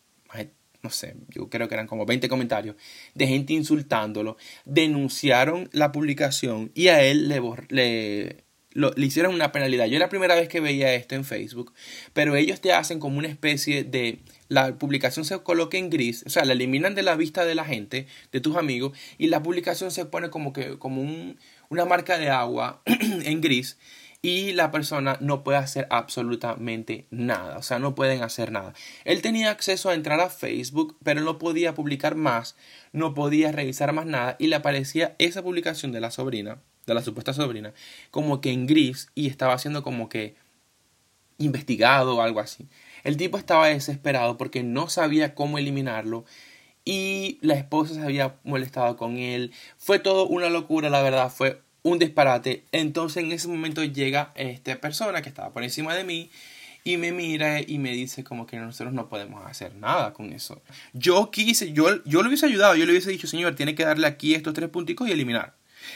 no 0.84 0.90
sé, 0.90 1.16
yo 1.30 1.50
creo 1.50 1.68
que 1.68 1.76
eran 1.76 1.88
como 1.88 2.06
20 2.06 2.28
comentarios 2.28 2.76
de 3.14 3.28
gente 3.28 3.54
insultándolo, 3.54 4.38
denunciaron 4.66 5.70
la 5.72 5.92
publicación 5.92 6.72
y 6.74 6.88
a 6.88 7.04
él 7.04 7.30
le, 7.30 7.42
le, 7.70 8.44
le 8.74 9.06
hicieron 9.06 9.34
una 9.34 9.52
penalidad. 9.52 9.86
Yo 9.86 9.98
era 9.98 10.06
la 10.06 10.10
primera 10.10 10.36
vez 10.36 10.48
que 10.48 10.60
veía 10.60 10.94
esto 10.94 11.16
en 11.16 11.26
Facebook, 11.26 11.74
pero 12.14 12.36
ellos 12.36 12.62
te 12.62 12.74
hacen 12.74 13.00
como 13.00 13.18
una 13.18 13.28
especie 13.28 13.84
de 13.84 14.20
la 14.48 14.78
publicación 14.78 15.24
se 15.24 15.42
coloca 15.44 15.78
en 15.78 15.90
gris, 15.90 16.24
o 16.28 16.30
sea, 16.30 16.44
la 16.44 16.52
eliminan 16.52 16.94
de 16.94 17.04
la 17.04 17.16
vista 17.16 17.46
de 17.46 17.56
la 17.56 17.64
gente, 17.64 18.08
de 18.34 18.42
tus 18.42 18.58
amigos, 18.58 18.98
y 19.18 19.28
la 19.28 19.42
publicación 19.42 19.92
se 19.92 20.06
pone 20.06 20.30
como 20.30 20.52
que 20.52 20.78
como 20.78 21.02
un, 21.02 21.40
una 21.70 21.86
marca 21.86 22.18
de 22.18 22.30
agua 22.30 22.82
en 22.86 23.40
gris 23.40 23.78
y 24.22 24.52
la 24.52 24.70
persona 24.70 25.18
no 25.20 25.44
puede 25.44 25.58
hacer 25.58 25.88
absolutamente 25.90 27.08
nada, 27.10 27.58
o 27.58 27.64
sea, 27.64 27.80
no 27.80 27.96
pueden 27.96 28.24
hacer 28.24 28.52
nada. 28.52 28.74
Él 29.06 29.22
tenía 29.22 29.50
acceso 29.52 29.90
a 29.90 29.94
entrar 29.94 30.20
a 30.20 30.30
Facebook, 30.30 30.98
pero 31.04 31.22
no 31.22 31.40
podía 31.40 31.74
publicar 31.74 32.16
más, 32.16 32.56
no 32.92 33.14
podía 33.14 33.52
revisar 33.52 33.94
más 33.94 34.06
nada 34.06 34.36
y 34.38 34.48
le 34.48 34.58
aparecía 34.58 35.16
esa 35.18 35.42
publicación 35.42 35.92
de 35.92 36.02
la 36.02 36.12
sobrina, 36.12 36.62
de 36.86 36.94
la 36.94 37.02
supuesta 37.02 37.34
sobrina, 37.34 37.74
como 38.10 38.42
que 38.42 38.52
en 38.52 38.68
gris 38.68 39.10
y 39.16 39.28
estaba 39.28 39.54
haciendo 39.54 39.84
como 39.84 40.10
que 40.10 40.36
investigado 41.38 42.18
o 42.18 42.22
algo 42.22 42.40
así. 42.40 42.68
El 43.04 43.18
tipo 43.18 43.38
estaba 43.38 43.68
desesperado 43.68 44.38
porque 44.38 44.64
no 44.64 44.90
sabía 44.90 45.36
cómo 45.36 45.58
eliminarlo 45.58 46.26
y 46.86 47.38
la 47.42 47.56
esposa 47.56 47.94
se 47.94 48.02
había 48.02 48.36
molestado 48.44 48.98
con 48.98 49.18
él. 49.18 49.52
Fue 49.78 50.00
todo 50.00 50.28
una 50.28 50.50
locura, 50.50 50.90
la 50.90 51.02
verdad, 51.02 51.32
fue 51.32 51.62
un 51.84 52.00
disparate. 52.00 52.64
Entonces 52.72 53.24
en 53.24 53.32
ese 53.32 53.48
momento 53.48 53.84
llega 53.84 54.32
esta 54.36 54.80
persona 54.80 55.22
que 55.22 55.30
estaba 55.30 55.52
por 55.52 55.64
encima 55.64 55.96
de 55.96 56.04
mí 56.04 56.30
y 56.84 56.98
me 56.98 57.12
mira 57.12 57.62
y 57.62 57.78
me 57.78 57.92
dice 57.92 58.24
como 58.24 58.48
que 58.48 58.58
nosotros 58.58 58.94
no 58.94 59.08
podemos 59.08 59.46
hacer 59.46 59.76
nada 59.76 60.14
con 60.14 60.34
eso. 60.34 60.62
Yo 60.94 61.30
quise, 61.32 61.74
yo, 61.74 62.04
yo 62.06 62.22
le 62.22 62.28
hubiese 62.28 62.48
ayudado, 62.48 62.76
yo 62.76 62.86
le 62.86 62.92
hubiese 62.92 63.12
dicho, 63.12 63.28
señor, 63.28 63.56
tiene 63.56 63.76
que 63.76 63.86
darle 63.86 64.08
aquí 64.08 64.34
estos 64.34 64.54
tres 64.54 64.70
punticos 64.70 65.08
y 65.08 65.12
eliminar. 65.12 65.54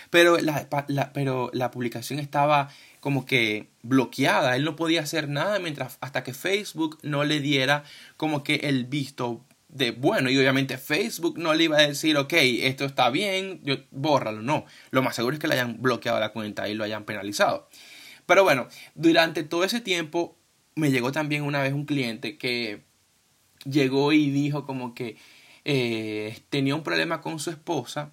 Pero 0.09 0.37
la, 0.37 0.67
pero 1.13 1.49
la 1.53 1.71
publicación 1.71 2.19
estaba 2.19 2.69
como 2.99 3.25
que 3.25 3.69
bloqueada, 3.83 4.55
él 4.55 4.63
no 4.63 4.75
podía 4.75 5.01
hacer 5.01 5.29
nada 5.29 5.59
mientras 5.59 5.97
hasta 6.01 6.23
que 6.23 6.33
Facebook 6.33 6.97
no 7.03 7.23
le 7.23 7.39
diera 7.39 7.83
como 8.17 8.43
que 8.43 8.55
el 8.55 8.85
visto 8.85 9.45
de 9.67 9.91
bueno. 9.91 10.29
Y 10.29 10.37
obviamente 10.37 10.77
Facebook 10.77 11.37
no 11.37 11.53
le 11.53 11.65
iba 11.65 11.77
a 11.77 11.87
decir 11.87 12.17
ok 12.17 12.33
esto 12.33 12.85
está 12.85 13.09
bien 13.09 13.61
yo, 13.63 13.75
bórralo. 13.91 14.41
No 14.41 14.65
lo 14.91 15.03
más 15.03 15.15
seguro 15.15 15.35
es 15.35 15.39
que 15.39 15.47
le 15.47 15.53
hayan 15.53 15.81
bloqueado 15.81 16.19
la 16.19 16.33
cuenta 16.33 16.67
y 16.67 16.73
lo 16.73 16.83
hayan 16.83 17.03
penalizado. 17.05 17.69
Pero 18.25 18.43
bueno 18.43 18.67
durante 18.95 19.43
todo 19.43 19.63
ese 19.63 19.81
tiempo 19.81 20.35
me 20.75 20.91
llegó 20.91 21.11
también 21.11 21.43
una 21.43 21.61
vez 21.61 21.73
un 21.73 21.85
cliente 21.85 22.37
que 22.37 22.83
llegó 23.65 24.13
y 24.13 24.29
dijo 24.29 24.65
como 24.65 24.93
que 24.93 25.17
eh, 25.63 26.39
tenía 26.49 26.75
un 26.75 26.83
problema 26.83 27.21
con 27.21 27.39
su 27.39 27.49
esposa 27.49 28.11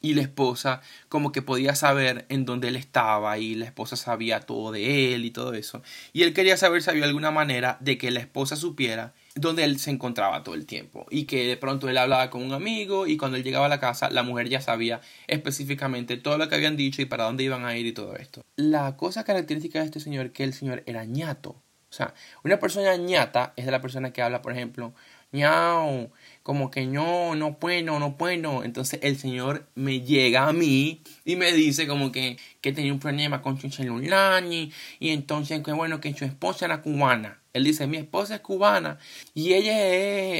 y 0.00 0.14
la 0.14 0.22
esposa 0.22 0.80
como 1.08 1.32
que 1.32 1.42
podía 1.42 1.74
saber 1.74 2.26
en 2.28 2.44
dónde 2.44 2.68
él 2.68 2.76
estaba 2.76 3.38
y 3.38 3.54
la 3.54 3.64
esposa 3.64 3.96
sabía 3.96 4.40
todo 4.40 4.72
de 4.72 5.14
él 5.14 5.24
y 5.24 5.30
todo 5.30 5.54
eso. 5.54 5.82
Y 6.12 6.22
él 6.22 6.34
quería 6.34 6.56
saber 6.56 6.82
si 6.82 6.90
había 6.90 7.04
alguna 7.04 7.30
manera 7.30 7.78
de 7.80 7.98
que 7.98 8.10
la 8.10 8.20
esposa 8.20 8.56
supiera 8.56 9.14
dónde 9.34 9.64
él 9.64 9.78
se 9.78 9.90
encontraba 9.90 10.42
todo 10.42 10.54
el 10.54 10.66
tiempo 10.66 11.06
y 11.10 11.24
que 11.24 11.46
de 11.46 11.56
pronto 11.56 11.88
él 11.88 11.98
hablaba 11.98 12.30
con 12.30 12.42
un 12.42 12.52
amigo 12.52 13.06
y 13.06 13.16
cuando 13.16 13.36
él 13.36 13.44
llegaba 13.44 13.66
a 13.66 13.68
la 13.68 13.80
casa 13.80 14.10
la 14.10 14.22
mujer 14.22 14.48
ya 14.48 14.60
sabía 14.60 15.00
específicamente 15.26 16.16
todo 16.16 16.38
lo 16.38 16.48
que 16.48 16.54
habían 16.54 16.76
dicho 16.76 17.02
y 17.02 17.06
para 17.06 17.24
dónde 17.24 17.44
iban 17.44 17.64
a 17.64 17.76
ir 17.76 17.86
y 17.86 17.92
todo 17.92 18.16
esto. 18.16 18.42
La 18.56 18.96
cosa 18.96 19.24
característica 19.24 19.80
de 19.80 19.86
este 19.86 20.00
señor 20.00 20.32
que 20.32 20.44
el 20.44 20.54
señor 20.54 20.82
era 20.86 21.04
ñato. 21.04 21.62
O 21.90 21.94
sea, 21.94 22.12
una 22.44 22.58
persona 22.58 22.94
ñata 22.96 23.54
es 23.56 23.64
de 23.64 23.72
la 23.72 23.80
persona 23.80 24.12
que 24.12 24.20
habla, 24.20 24.42
por 24.42 24.52
ejemplo, 24.52 24.92
ñao, 25.32 26.10
como 26.42 26.70
que 26.70 26.86
no, 26.86 27.34
no 27.34 27.58
puedo, 27.58 27.98
no 27.98 28.16
puedo. 28.16 28.64
Entonces 28.64 29.00
el 29.02 29.18
Señor 29.18 29.68
me 29.74 30.00
llega 30.00 30.48
a 30.48 30.52
mí 30.52 31.02
y 31.24 31.36
me 31.36 31.52
dice 31.52 31.86
como 31.86 32.10
que, 32.10 32.38
que 32.60 32.72
tenía 32.72 32.92
un 32.92 33.00
problema 33.00 33.42
con 33.42 33.60
su 33.60 33.70
celular 33.70 34.44
y, 34.44 34.72
entonces 35.00 35.62
que 35.62 35.72
bueno, 35.72 36.00
que 36.00 36.14
su 36.14 36.24
esposa 36.24 36.64
era 36.66 36.82
cubana. 36.82 37.40
Él 37.52 37.64
dice, 37.64 37.86
mi 37.86 37.96
esposa 37.96 38.36
es 38.36 38.40
cubana 38.40 38.98
y 39.34 39.54
ella 39.54 39.76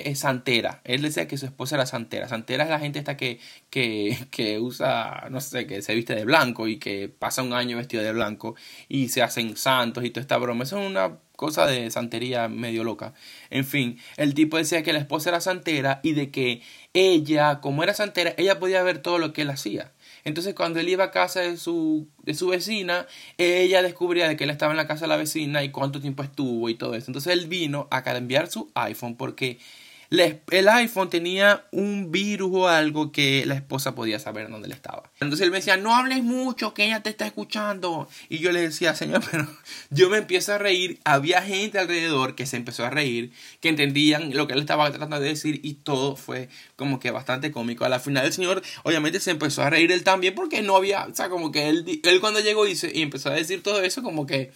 es, 0.05 0.19
santera. 0.19 0.81
Él 0.85 1.03
decía 1.03 1.29
que 1.29 1.37
su 1.37 1.47
esposa 1.47 1.77
era 1.77 1.87
santera. 1.87 2.29
Santera 2.29 2.65
es 2.65 2.71
la 2.71 2.79
gente 2.79 2.99
esta 2.99 3.17
que, 3.17 3.41
que, 3.71 4.17
que 4.31 4.59
usa, 4.59 5.27
no 5.31 5.41
sé, 5.41 5.67
que 5.67 5.83
se 5.83 5.95
viste 5.95 6.15
de 6.15 6.25
blanco 6.25 6.69
y 6.69 6.79
que 6.79 7.09
pasa 7.09 7.43
un 7.43 7.53
año 7.53 7.77
vestido 7.77 8.03
de 8.03 8.13
blanco 8.13 8.55
y 8.89 9.09
se 9.09 9.23
hacen 9.23 9.57
santos 9.57 10.05
y 10.05 10.11
toda 10.11 10.23
esta 10.23 10.39
broma. 10.39 10.65
Eso 10.65 10.81
es 10.81 10.87
una 10.89 11.19
cosa 11.39 11.67
de 11.67 11.89
santería 11.93 12.49
medio 12.49 12.83
loca. 12.83 13.15
En 13.51 13.65
fin, 13.65 14.01
el 14.17 14.35
tipo 14.35 14.57
decía 14.57 14.83
que 14.83 14.93
la 14.93 14.99
esposa 14.99 15.31
era 15.31 15.41
santera 15.41 16.01
y 16.03 16.15
de 16.15 16.33
que 16.33 16.63
ella, 16.95 17.61
como 17.61 17.85
era 17.85 17.95
santera, 17.95 18.35
ella 18.37 18.59
podía 18.59 18.83
ver 18.83 18.99
todo 18.99 19.19
lo 19.19 19.33
que 19.33 19.43
él 19.43 19.51
hacía. 19.51 19.93
Entonces 20.25 20.55
cuando 20.55 20.81
él 20.81 20.89
iba 20.89 21.05
a 21.05 21.11
casa 21.13 21.39
de 21.43 21.57
su, 21.57 22.09
de 22.25 22.35
su 22.35 22.49
vecina, 22.49 23.07
ella 23.37 23.83
descubría 23.83 24.27
de 24.27 24.37
que 24.37 24.43
él 24.43 24.51
estaba 24.51 24.73
en 24.73 24.79
la 24.79 24.89
casa 24.89 25.03
de 25.03 25.11
la 25.11 25.17
vecina 25.17 25.63
y 25.63 25.71
cuánto 25.71 26.01
tiempo 26.01 26.25
estuvo 26.25 26.69
y 26.69 26.75
todo 26.75 26.97
eso. 26.97 27.07
Entonces 27.07 27.33
él 27.33 27.47
vino 27.47 27.87
a 27.93 28.03
cambiar 28.03 28.51
su 28.51 28.73
iPhone 28.75 29.15
porque 29.15 29.61
el 30.11 30.69
iPhone 30.69 31.11
tenía 31.11 31.67
un 31.71 32.11
virus 32.11 32.51
o 32.53 32.69
algo 32.69 33.13
que 33.13 33.45
la 33.45 33.55
esposa 33.55 33.95
podía 33.95 34.19
saber 34.19 34.49
dónde 34.49 34.67
él 34.67 34.73
estaba. 34.73 35.11
Entonces 35.21 35.45
él 35.45 35.51
me 35.51 35.59
decía, 35.59 35.77
no 35.77 35.95
hables 35.95 36.23
mucho, 36.23 36.73
que 36.73 36.87
ella 36.87 37.03
te 37.03 37.11
está 37.11 37.27
escuchando. 37.27 38.09
Y 38.31 38.39
yo 38.39 38.51
le 38.53 38.61
decía, 38.61 38.95
señor, 38.95 39.23
pero 39.31 39.47
yo 39.91 40.09
me 40.09 40.19
empiezo 40.19 40.55
a 40.55 40.59
reír. 40.59 40.99
Había 41.05 41.43
gente 41.43 41.79
alrededor 41.79 42.35
que 42.35 42.47
se 42.47 42.57
empezó 42.57 42.87
a 42.87 42.91
reír, 42.91 43.33
que 43.61 43.69
entendían 43.69 44.35
lo 44.35 44.47
que 44.47 44.55
él 44.55 44.61
estaba 44.61 44.91
tratando 44.91 45.21
de 45.21 45.29
decir 45.29 45.61
y 45.63 45.75
todo 45.75 46.17
fue 46.17 46.49
como 46.77 47.01
que 47.01 47.11
bastante 47.11 47.53
cómico. 47.53 47.85
A 47.85 47.89
la 47.91 48.01
final 48.01 48.25
el 48.25 48.33
señor 48.33 48.63
obviamente 48.85 49.21
se 49.21 49.31
empezó 49.31 49.63
a 49.63 49.71
reír 49.71 49.93
él 49.93 50.05
también 50.05 50.35
porque 50.35 50.63
no 50.63 50.77
había, 50.77 51.05
o 51.05 51.15
sea, 51.15 51.29
como 51.29 51.53
que 51.53 51.69
él, 51.69 52.01
él 52.03 52.21
cuando 52.21 52.41
llegó 52.41 52.67
y, 52.67 52.79
y 52.95 53.03
empezó 53.03 53.29
a 53.29 53.35
decir 53.35 53.63
todo 53.63 53.83
eso, 53.83 54.03
como 54.03 54.27
que 54.27 54.53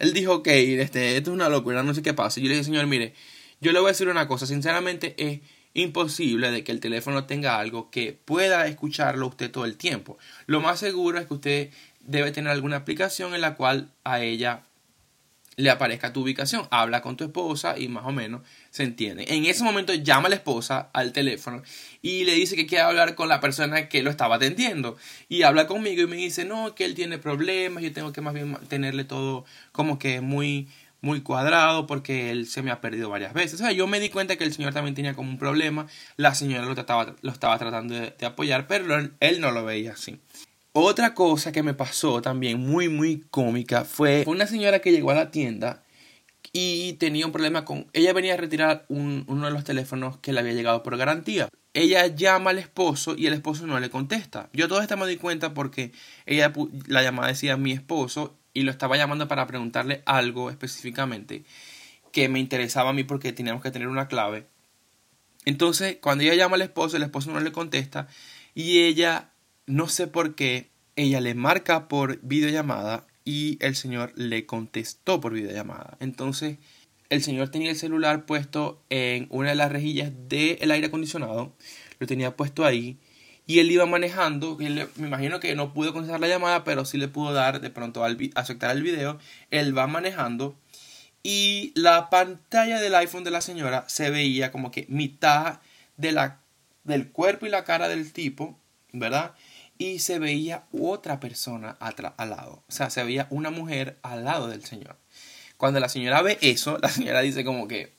él 0.00 0.14
dijo, 0.14 0.36
ok, 0.36 0.48
este, 0.48 1.16
esto 1.18 1.30
es 1.30 1.34
una 1.34 1.48
locura, 1.48 1.82
no 1.82 1.94
sé 1.94 2.02
qué 2.02 2.14
pasa. 2.14 2.40
Y 2.40 2.42
yo 2.42 2.48
le 2.48 2.54
dije, 2.54 2.64
señor, 2.64 2.86
mire, 2.86 3.12
yo 3.60 3.72
le 3.72 3.80
voy 3.80 3.88
a 3.88 3.92
decir 3.92 4.08
una 4.08 4.26
cosa, 4.26 4.46
sinceramente 4.46 5.14
es 5.18 5.40
imposible 5.74 6.50
de 6.50 6.64
que 6.64 6.72
el 6.72 6.80
teléfono 6.80 7.26
tenga 7.26 7.58
algo 7.58 7.90
que 7.90 8.12
pueda 8.12 8.66
escucharlo 8.66 9.26
usted 9.28 9.50
todo 9.50 9.64
el 9.64 9.76
tiempo. 9.76 10.18
Lo 10.46 10.60
más 10.60 10.80
seguro 10.80 11.18
es 11.18 11.26
que 11.26 11.34
usted 11.34 11.70
debe 12.00 12.32
tener 12.32 12.50
alguna 12.50 12.76
aplicación 12.76 13.34
en 13.34 13.40
la 13.40 13.54
cual 13.54 13.92
a 14.04 14.20
ella 14.20 14.64
le 15.56 15.70
aparezca 15.70 16.12
tu 16.12 16.22
ubicación. 16.22 16.66
Habla 16.70 17.02
con 17.02 17.16
tu 17.16 17.24
esposa 17.24 17.78
y 17.78 17.88
más 17.88 18.04
o 18.06 18.12
menos 18.12 18.42
se 18.70 18.82
entiende. 18.82 19.26
En 19.28 19.44
ese 19.44 19.62
momento 19.62 19.92
llama 19.94 20.26
a 20.26 20.30
la 20.30 20.36
esposa 20.36 20.88
al 20.92 21.12
teléfono 21.12 21.62
y 22.02 22.24
le 22.24 22.34
dice 22.34 22.56
que 22.56 22.66
quiere 22.66 22.84
hablar 22.84 23.14
con 23.14 23.28
la 23.28 23.40
persona 23.40 23.88
que 23.88 24.02
lo 24.02 24.10
estaba 24.10 24.36
atendiendo. 24.36 24.96
Y 25.28 25.42
habla 25.42 25.66
conmigo 25.66 26.02
y 26.02 26.06
me 26.06 26.16
dice, 26.16 26.44
no, 26.44 26.74
que 26.74 26.84
él 26.84 26.94
tiene 26.94 27.18
problemas, 27.18 27.82
yo 27.82 27.92
tengo 27.92 28.12
que 28.12 28.20
más 28.20 28.34
bien 28.34 28.56
tenerle 28.68 29.04
todo 29.04 29.44
como 29.72 29.98
que 29.98 30.20
muy 30.20 30.68
muy 31.00 31.22
cuadrado 31.22 31.86
porque 31.86 32.30
él 32.30 32.46
se 32.46 32.62
me 32.62 32.70
ha 32.70 32.80
perdido 32.80 33.08
varias 33.08 33.32
veces. 33.32 33.60
O 33.60 33.64
sea, 33.64 33.72
yo 33.72 33.86
me 33.86 34.00
di 34.00 34.10
cuenta 34.10 34.36
que 34.36 34.44
el 34.44 34.52
señor 34.52 34.74
también 34.74 34.94
tenía 34.94 35.14
como 35.14 35.30
un 35.30 35.38
problema. 35.38 35.86
La 36.16 36.34
señora 36.34 36.66
lo, 36.66 36.74
trataba, 36.74 37.16
lo 37.22 37.30
estaba 37.32 37.58
tratando 37.58 37.94
de, 37.94 38.26
apoyar, 38.26 38.66
pero 38.66 38.98
él 39.20 39.40
no 39.40 39.50
lo 39.50 39.64
veía 39.64 39.92
así. 39.92 40.20
Otra 40.72 41.14
cosa 41.14 41.50
que 41.50 41.64
me 41.64 41.74
pasó 41.74 42.22
también 42.22 42.60
muy, 42.60 42.88
muy 42.88 43.24
cómica 43.30 43.84
fue 43.84 44.22
una 44.26 44.46
señora 44.46 44.78
que 44.78 44.92
llegó 44.92 45.10
a 45.10 45.14
la 45.14 45.30
tienda 45.32 45.82
y 46.52 46.94
tenía 46.94 47.26
un 47.26 47.32
problema 47.32 47.64
con... 47.64 47.88
Ella 47.92 48.12
venía 48.12 48.34
a 48.34 48.36
retirar 48.36 48.84
uno 48.88 49.46
de 49.46 49.50
los 49.50 49.64
teléfonos 49.64 50.18
que 50.18 50.32
le 50.32 50.40
había 50.40 50.52
llegado 50.52 50.82
por 50.84 50.96
garantía. 50.96 51.48
Ella 51.74 52.06
llama 52.06 52.50
al 52.50 52.58
esposo 52.58 53.16
y 53.16 53.26
el 53.26 53.32
esposo 53.32 53.66
no 53.66 53.80
le 53.80 53.90
contesta. 53.90 54.48
Yo 54.52 54.68
todo 54.68 54.80
esto 54.80 54.96
me 54.96 55.06
di 55.06 55.16
cuenta 55.16 55.54
porque 55.54 55.92
ella 56.26 56.52
la 56.86 57.02
llamada 57.02 57.28
decía 57.28 57.56
mi 57.56 57.72
esposo 57.72 58.36
y 58.52 58.62
lo 58.62 58.70
estaba 58.70 58.96
llamando 58.96 59.28
para 59.28 59.46
preguntarle 59.46 60.02
algo 60.06 60.50
específicamente 60.50 61.44
que 62.12 62.28
me 62.28 62.40
interesaba 62.40 62.90
a 62.90 62.92
mí 62.92 63.04
porque 63.04 63.32
teníamos 63.32 63.62
que 63.62 63.70
tener 63.70 63.88
una 63.88 64.08
clave. 64.08 64.46
Entonces, 65.44 65.98
cuando 66.00 66.24
ella 66.24 66.34
llama 66.34 66.56
al 66.56 66.62
esposo, 66.62 66.96
el 66.96 67.02
esposo 67.02 67.30
no 67.30 67.40
le 67.40 67.52
contesta 67.52 68.08
y 68.54 68.80
ella, 68.80 69.30
no 69.66 69.88
sé 69.88 70.06
por 70.06 70.34
qué, 70.34 70.70
ella 70.96 71.20
le 71.20 71.34
marca 71.34 71.88
por 71.88 72.20
videollamada 72.22 73.06
y 73.24 73.58
el 73.60 73.76
señor 73.76 74.12
le 74.16 74.44
contestó 74.44 75.20
por 75.20 75.32
videollamada. 75.32 75.96
Entonces, 76.00 76.58
el 77.08 77.22
señor 77.22 77.48
tenía 77.48 77.70
el 77.70 77.76
celular 77.76 78.26
puesto 78.26 78.82
en 78.90 79.26
una 79.30 79.50
de 79.50 79.54
las 79.54 79.72
rejillas 79.72 80.12
del 80.28 80.70
aire 80.70 80.88
acondicionado, 80.88 81.56
lo 81.98 82.06
tenía 82.06 82.36
puesto 82.36 82.64
ahí 82.64 82.98
y 83.46 83.58
él 83.58 83.70
iba 83.70 83.86
manejando, 83.86 84.56
me 84.58 85.06
imagino 85.06 85.40
que 85.40 85.54
no 85.54 85.72
pudo 85.72 85.92
contestar 85.92 86.20
la 86.20 86.28
llamada, 86.28 86.64
pero 86.64 86.84
sí 86.84 86.98
le 86.98 87.08
pudo 87.08 87.32
dar 87.32 87.60
de 87.60 87.70
pronto 87.70 88.04
aceptar 88.34 88.76
el 88.76 88.82
video, 88.82 89.18
él 89.50 89.76
va 89.76 89.86
manejando 89.86 90.56
y 91.22 91.72
la 91.74 92.08
pantalla 92.10 92.80
del 92.80 92.94
iPhone 92.94 93.24
de 93.24 93.30
la 93.30 93.40
señora 93.40 93.84
se 93.88 94.10
veía 94.10 94.50
como 94.50 94.70
que 94.70 94.86
mitad 94.88 95.60
de 95.96 96.12
la, 96.12 96.40
del 96.84 97.10
cuerpo 97.10 97.46
y 97.46 97.50
la 97.50 97.64
cara 97.64 97.88
del 97.88 98.12
tipo, 98.12 98.58
¿verdad? 98.92 99.34
Y 99.76 99.98
se 99.98 100.18
veía 100.18 100.64
otra 100.72 101.20
persona 101.20 101.76
al 101.80 102.30
lado, 102.30 102.64
o 102.68 102.72
sea, 102.72 102.90
se 102.90 103.04
veía 103.04 103.26
una 103.30 103.50
mujer 103.50 103.98
al 104.02 104.24
lado 104.24 104.48
del 104.48 104.64
señor. 104.64 104.96
Cuando 105.56 105.80
la 105.80 105.90
señora 105.90 106.22
ve 106.22 106.38
eso, 106.40 106.78
la 106.78 106.88
señora 106.88 107.20
dice 107.20 107.44
como 107.44 107.68
que, 107.68 107.92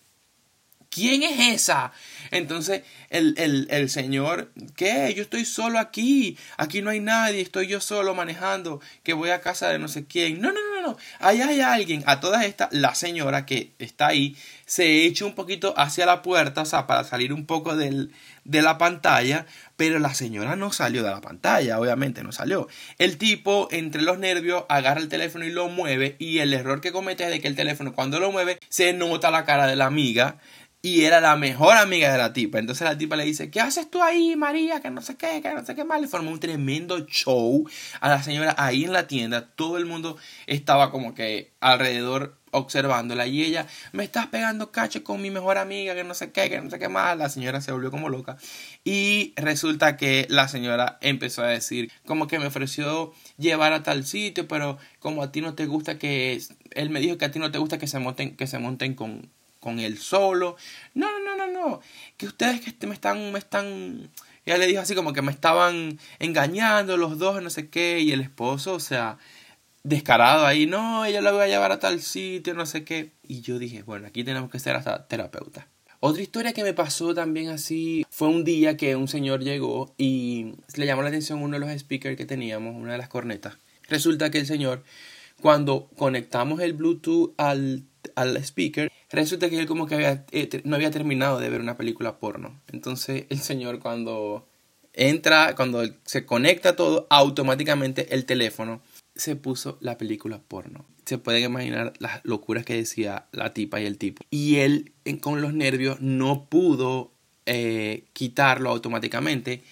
¿quién 0.91 1.23
es 1.23 1.39
esa? 1.55 1.91
Entonces 2.29 2.83
el, 3.09 3.33
el, 3.37 3.67
el, 3.71 3.89
señor, 3.89 4.51
¿qué? 4.75 5.13
Yo 5.15 5.23
estoy 5.23 5.45
solo 5.45 5.79
aquí, 5.79 6.37
aquí 6.57 6.81
no 6.81 6.91
hay 6.91 6.99
nadie, 6.99 7.41
estoy 7.41 7.67
yo 7.67 7.81
solo 7.81 8.13
manejando, 8.13 8.79
que 9.03 9.13
voy 9.13 9.31
a 9.31 9.41
casa 9.41 9.69
de 9.69 9.79
no 9.79 9.87
sé 9.87 10.05
quién. 10.05 10.39
No, 10.39 10.51
no, 10.51 10.59
no, 10.75 10.81
no, 10.87 10.97
ahí 11.19 11.41
hay 11.41 11.61
alguien. 11.61 12.03
A 12.05 12.19
todas 12.19 12.45
estas, 12.45 12.71
la 12.71 12.93
señora 12.93 13.45
que 13.45 13.71
está 13.79 14.07
ahí 14.07 14.37
se 14.65 15.05
echa 15.05 15.25
un 15.25 15.35
poquito 15.35 15.73
hacia 15.77 16.05
la 16.05 16.21
puerta, 16.21 16.61
o 16.61 16.65
sea, 16.65 16.87
para 16.87 17.03
salir 17.03 17.33
un 17.33 17.45
poco 17.45 17.75
del, 17.75 18.13
de 18.45 18.61
la 18.61 18.77
pantalla, 18.77 19.45
pero 19.75 19.99
la 19.99 20.13
señora 20.13 20.55
no 20.55 20.71
salió 20.71 21.03
de 21.03 21.09
la 21.09 21.19
pantalla, 21.19 21.79
obviamente 21.79 22.23
no 22.23 22.31
salió. 22.31 22.67
El 22.97 23.17
tipo, 23.17 23.67
entre 23.71 24.01
los 24.01 24.19
nervios, 24.19 24.63
agarra 24.69 25.01
el 25.01 25.09
teléfono 25.09 25.43
y 25.43 25.51
lo 25.51 25.67
mueve, 25.67 26.15
y 26.19 26.39
el 26.39 26.53
error 26.53 26.79
que 26.79 26.93
comete 26.93 27.25
es 27.25 27.31
de 27.31 27.41
que 27.41 27.49
el 27.49 27.55
teléfono, 27.55 27.93
cuando 27.93 28.19
lo 28.19 28.31
mueve, 28.31 28.59
se 28.69 28.93
nota 28.93 29.31
la 29.31 29.43
cara 29.43 29.67
de 29.67 29.75
la 29.75 29.87
amiga 29.87 30.37
y 30.81 31.03
era 31.03 31.21
la 31.21 31.35
mejor 31.35 31.77
amiga 31.77 32.11
de 32.11 32.17
la 32.17 32.33
tipa. 32.33 32.57
Entonces 32.57 32.85
la 32.85 32.97
tipa 32.97 33.15
le 33.15 33.25
dice, 33.25 33.51
¿qué 33.51 33.61
haces 33.61 33.89
tú 33.89 34.01
ahí, 34.01 34.35
María? 34.35 34.81
Que 34.81 34.89
no 34.89 35.01
sé 35.01 35.15
qué, 35.15 35.41
que 35.41 35.53
no 35.53 35.63
sé 35.63 35.75
qué 35.75 35.83
más. 35.83 36.01
Le 36.01 36.07
formó 36.07 36.31
un 36.31 36.39
tremendo 36.39 37.05
show 37.05 37.67
a 37.99 38.09
la 38.09 38.23
señora 38.23 38.55
ahí 38.57 38.85
en 38.85 38.93
la 38.93 39.07
tienda. 39.07 39.47
Todo 39.55 39.77
el 39.77 39.85
mundo 39.85 40.17
estaba 40.47 40.89
como 40.89 41.13
que 41.13 41.53
alrededor 41.59 42.39
observándola 42.53 43.27
y 43.27 43.43
ella, 43.43 43.65
me 43.93 44.03
estás 44.03 44.27
pegando 44.27 44.71
cacho 44.71 45.03
con 45.03 45.21
mi 45.21 45.29
mejor 45.29 45.57
amiga, 45.57 45.95
que 45.95 46.03
no 46.03 46.13
sé 46.13 46.31
qué, 46.31 46.49
que 46.49 46.59
no 46.59 46.69
sé 46.69 46.79
qué 46.79 46.89
más. 46.89 47.15
La 47.15 47.29
señora 47.29 47.61
se 47.61 47.71
volvió 47.71 47.91
como 47.91 48.09
loca. 48.09 48.37
Y 48.83 49.33
resulta 49.37 49.97
que 49.97 50.25
la 50.29 50.47
señora 50.47 50.97
empezó 51.01 51.43
a 51.43 51.47
decir, 51.47 51.91
como 52.07 52.27
que 52.27 52.39
me 52.39 52.47
ofreció 52.47 53.13
llevar 53.37 53.73
a 53.73 53.83
tal 53.83 54.03
sitio, 54.03 54.47
pero 54.47 54.79
como 54.99 55.21
a 55.21 55.31
ti 55.31 55.41
no 55.41 55.53
te 55.53 55.67
gusta 55.67 55.99
que... 55.99 56.41
Él 56.71 56.89
me 56.89 56.99
dijo 56.99 57.17
que 57.17 57.25
a 57.25 57.31
ti 57.31 57.37
no 57.39 57.51
te 57.51 57.59
gusta 57.59 57.77
que 57.77 57.87
se 57.87 57.99
monten, 57.99 58.35
que 58.35 58.47
se 58.47 58.57
monten 58.57 58.95
con 58.95 59.29
con 59.61 59.79
él 59.79 59.97
solo. 59.97 60.57
No, 60.93 61.07
no, 61.19 61.37
no, 61.37 61.47
no, 61.47 61.53
no. 61.53 61.81
Que 62.17 62.25
ustedes 62.25 62.59
que 62.59 62.87
me 62.87 62.93
están, 62.93 63.31
me 63.31 63.39
están. 63.39 64.09
Ella 64.45 64.57
le 64.57 64.67
dijo 64.67 64.81
así 64.81 64.95
como 64.95 65.13
que 65.13 65.21
me 65.21 65.31
estaban 65.31 65.97
engañando 66.19 66.97
los 66.97 67.17
dos, 67.17 67.41
no 67.41 67.49
sé 67.49 67.69
qué. 67.69 68.01
Y 68.01 68.11
el 68.11 68.19
esposo, 68.19 68.73
o 68.73 68.79
sea, 68.81 69.17
descarado 69.83 70.45
ahí, 70.45 70.65
no, 70.65 71.05
ella 71.05 71.21
la 71.21 71.31
voy 71.31 71.43
a 71.43 71.47
llevar 71.47 71.71
a 71.71 71.79
tal 71.79 72.01
sitio, 72.01 72.53
no 72.53 72.65
sé 72.65 72.83
qué. 72.83 73.11
Y 73.25 73.41
yo 73.41 73.59
dije, 73.59 73.83
bueno, 73.83 74.07
aquí 74.07 74.25
tenemos 74.25 74.51
que 74.51 74.59
ser 74.59 74.75
hasta 74.75 75.07
terapeuta. 75.07 75.67
Otra 76.03 76.23
historia 76.23 76.53
que 76.53 76.63
me 76.63 76.73
pasó 76.73 77.13
también 77.13 77.49
así 77.49 78.03
fue 78.09 78.27
un 78.27 78.43
día 78.43 78.75
que 78.75 78.95
un 78.95 79.07
señor 79.07 79.43
llegó 79.43 79.93
y 79.99 80.53
le 80.75 80.87
llamó 80.87 81.03
la 81.03 81.09
atención 81.09 81.43
uno 81.43 81.59
de 81.59 81.59
los 81.59 81.79
speakers 81.79 82.17
que 82.17 82.25
teníamos, 82.25 82.75
una 82.75 82.93
de 82.93 82.97
las 82.97 83.07
cornetas. 83.07 83.57
Resulta 83.87 84.31
que 84.31 84.39
el 84.39 84.47
señor, 84.47 84.83
cuando 85.41 85.89
conectamos 85.97 86.59
el 86.61 86.73
Bluetooth 86.73 87.35
al, 87.37 87.83
al 88.15 88.35
speaker, 88.37 88.91
Resulta 89.11 89.49
que 89.49 89.59
él 89.59 89.67
como 89.67 89.87
que 89.87 89.95
había, 89.95 90.25
eh, 90.31 90.61
no 90.63 90.75
había 90.75 90.91
terminado 90.91 91.39
de 91.39 91.49
ver 91.49 91.61
una 91.61 91.77
película 91.77 92.17
porno. 92.17 92.61
Entonces 92.71 93.25
el 93.29 93.39
señor 93.39 93.79
cuando 93.79 94.47
entra, 94.93 95.55
cuando 95.55 95.83
se 96.05 96.25
conecta 96.25 96.75
todo, 96.75 97.07
automáticamente 97.09 98.13
el 98.13 98.25
teléfono 98.25 98.81
se 99.15 99.35
puso 99.35 99.77
la 99.81 99.97
película 99.97 100.39
porno. 100.39 100.85
Se 101.05 101.17
pueden 101.17 101.43
imaginar 101.43 101.93
las 101.99 102.21
locuras 102.23 102.65
que 102.65 102.75
decía 102.75 103.25
la 103.31 103.53
tipa 103.53 103.81
y 103.81 103.85
el 103.85 103.97
tipo. 103.97 104.23
Y 104.29 104.57
él 104.57 104.93
con 105.19 105.41
los 105.41 105.53
nervios 105.53 105.99
no 105.99 106.45
pudo 106.45 107.11
eh, 107.45 108.05
quitarlo 108.13 108.69
automáticamente. 108.69 109.63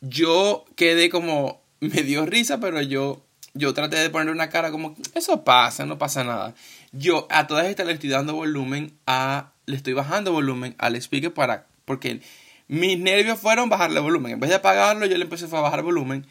Yo 0.00 0.64
quedé 0.76 1.08
como, 1.10 1.62
me 1.80 2.02
dio 2.02 2.24
risa, 2.26 2.60
pero 2.60 2.80
yo 2.82 3.25
yo 3.56 3.74
traté 3.74 3.96
de 3.96 4.10
poner 4.10 4.32
una 4.32 4.48
cara 4.48 4.70
como, 4.70 4.94
eso 5.14 5.44
pasa, 5.44 5.86
no 5.86 5.98
pasa 5.98 6.24
nada. 6.24 6.54
Yo 6.92 7.26
a 7.30 7.46
todas 7.46 7.66
estas 7.66 7.86
le 7.86 7.92
estoy 7.92 8.10
dando 8.10 8.34
volumen 8.34 8.92
a, 9.06 9.52
le 9.66 9.76
estoy 9.76 9.92
bajando 9.92 10.32
volumen 10.32 10.74
al 10.78 10.96
speaker 10.96 11.32
para, 11.32 11.66
porque 11.84 12.20
mis 12.68 12.98
nervios 12.98 13.38
fueron 13.38 13.68
bajarle 13.68 14.00
volumen. 14.00 14.32
En 14.32 14.40
vez 14.40 14.50
de 14.50 14.56
apagarlo, 14.56 15.06
yo 15.06 15.16
le 15.16 15.24
empecé 15.24 15.46
a 15.46 15.60
bajar 15.60 15.82
volumen. 15.82 16.26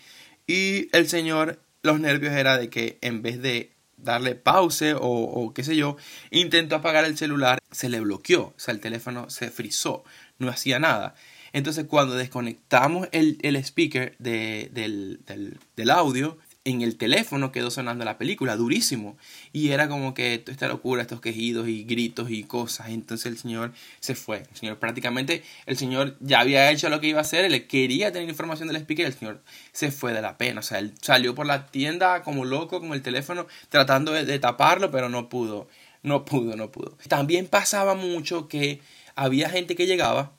Y 0.47 0.95
el 0.95 1.07
señor, 1.07 1.59
los 1.81 1.99
nervios 1.99 2.33
era 2.33 2.57
de 2.57 2.69
que 2.69 2.97
en 3.01 3.21
vez 3.21 3.41
de 3.41 3.71
darle 3.97 4.35
pause 4.35 4.95
o, 4.99 5.51
qué 5.55 5.63
sé 5.63 5.75
yo, 5.75 5.97
intentó 6.31 6.75
apagar 6.75 7.05
el 7.05 7.17
celular, 7.17 7.59
se 7.71 7.89
le 7.89 7.99
bloqueó, 7.99 8.41
o 8.41 8.53
sea, 8.57 8.73
el 8.73 8.79
teléfono 8.79 9.29
se 9.29 9.49
frizó, 9.49 10.03
no 10.37 10.49
hacía 10.49 10.79
nada. 10.79 11.15
Entonces 11.53 11.85
cuando 11.85 12.15
desconectamos 12.15 13.07
el, 13.13 13.39
el 13.41 13.55
speaker 13.55 14.15
de, 14.19 14.69
del, 14.73 15.21
del, 15.25 15.57
del 15.77 15.89
audio, 15.89 16.37
en 16.65 16.81
el 16.81 16.97
teléfono 16.97 17.51
quedó 17.51 17.69
sonando 17.69 18.03
la 18.05 18.17
película, 18.17 18.55
durísimo. 18.55 19.17
Y 19.53 19.69
era 19.69 19.87
como 19.87 20.15
que 20.15 20.43
esta 20.45 20.67
locura, 20.67 21.03
estos 21.03 21.21
quejidos 21.21 21.67
y 21.67 21.83
gritos 21.83 22.31
y 22.31 22.43
cosas. 22.43 22.89
Entonces 22.89 23.27
el 23.27 23.37
señor 23.37 23.71
se 23.99 24.15
fue. 24.15 24.39
El 24.51 24.57
señor 24.57 24.79
prácticamente, 24.79 25.43
el 25.67 25.77
señor 25.77 26.17
ya 26.19 26.39
había 26.39 26.71
hecho 26.71 26.89
lo 26.89 26.99
que 26.99 27.07
iba 27.07 27.19
a 27.19 27.21
hacer, 27.21 27.45
él 27.45 27.67
quería 27.67 28.11
tener 28.11 28.27
información 28.27 28.67
del 28.67 28.77
speaker, 28.77 29.05
el 29.05 29.13
señor 29.13 29.41
se 29.71 29.91
fue 29.91 30.11
de 30.11 30.21
la 30.21 30.37
pena. 30.37 30.59
O 30.59 30.63
sea, 30.63 30.79
él 30.79 30.93
salió 30.99 31.35
por 31.35 31.45
la 31.45 31.67
tienda 31.67 32.23
como 32.23 32.45
loco 32.45 32.81
con 32.81 32.93
el 32.93 33.03
teléfono 33.03 33.45
tratando 33.69 34.11
de 34.11 34.39
taparlo, 34.39 34.89
pero 34.89 35.07
no 35.07 35.29
pudo. 35.29 35.67
No 36.01 36.25
pudo, 36.25 36.55
no 36.55 36.71
pudo. 36.71 36.97
También 37.07 37.47
pasaba 37.47 37.95
mucho 37.95 38.47
que 38.47 38.81
había 39.15 39.49
gente 39.49 39.75
que 39.75 39.87
llegaba 39.87 40.31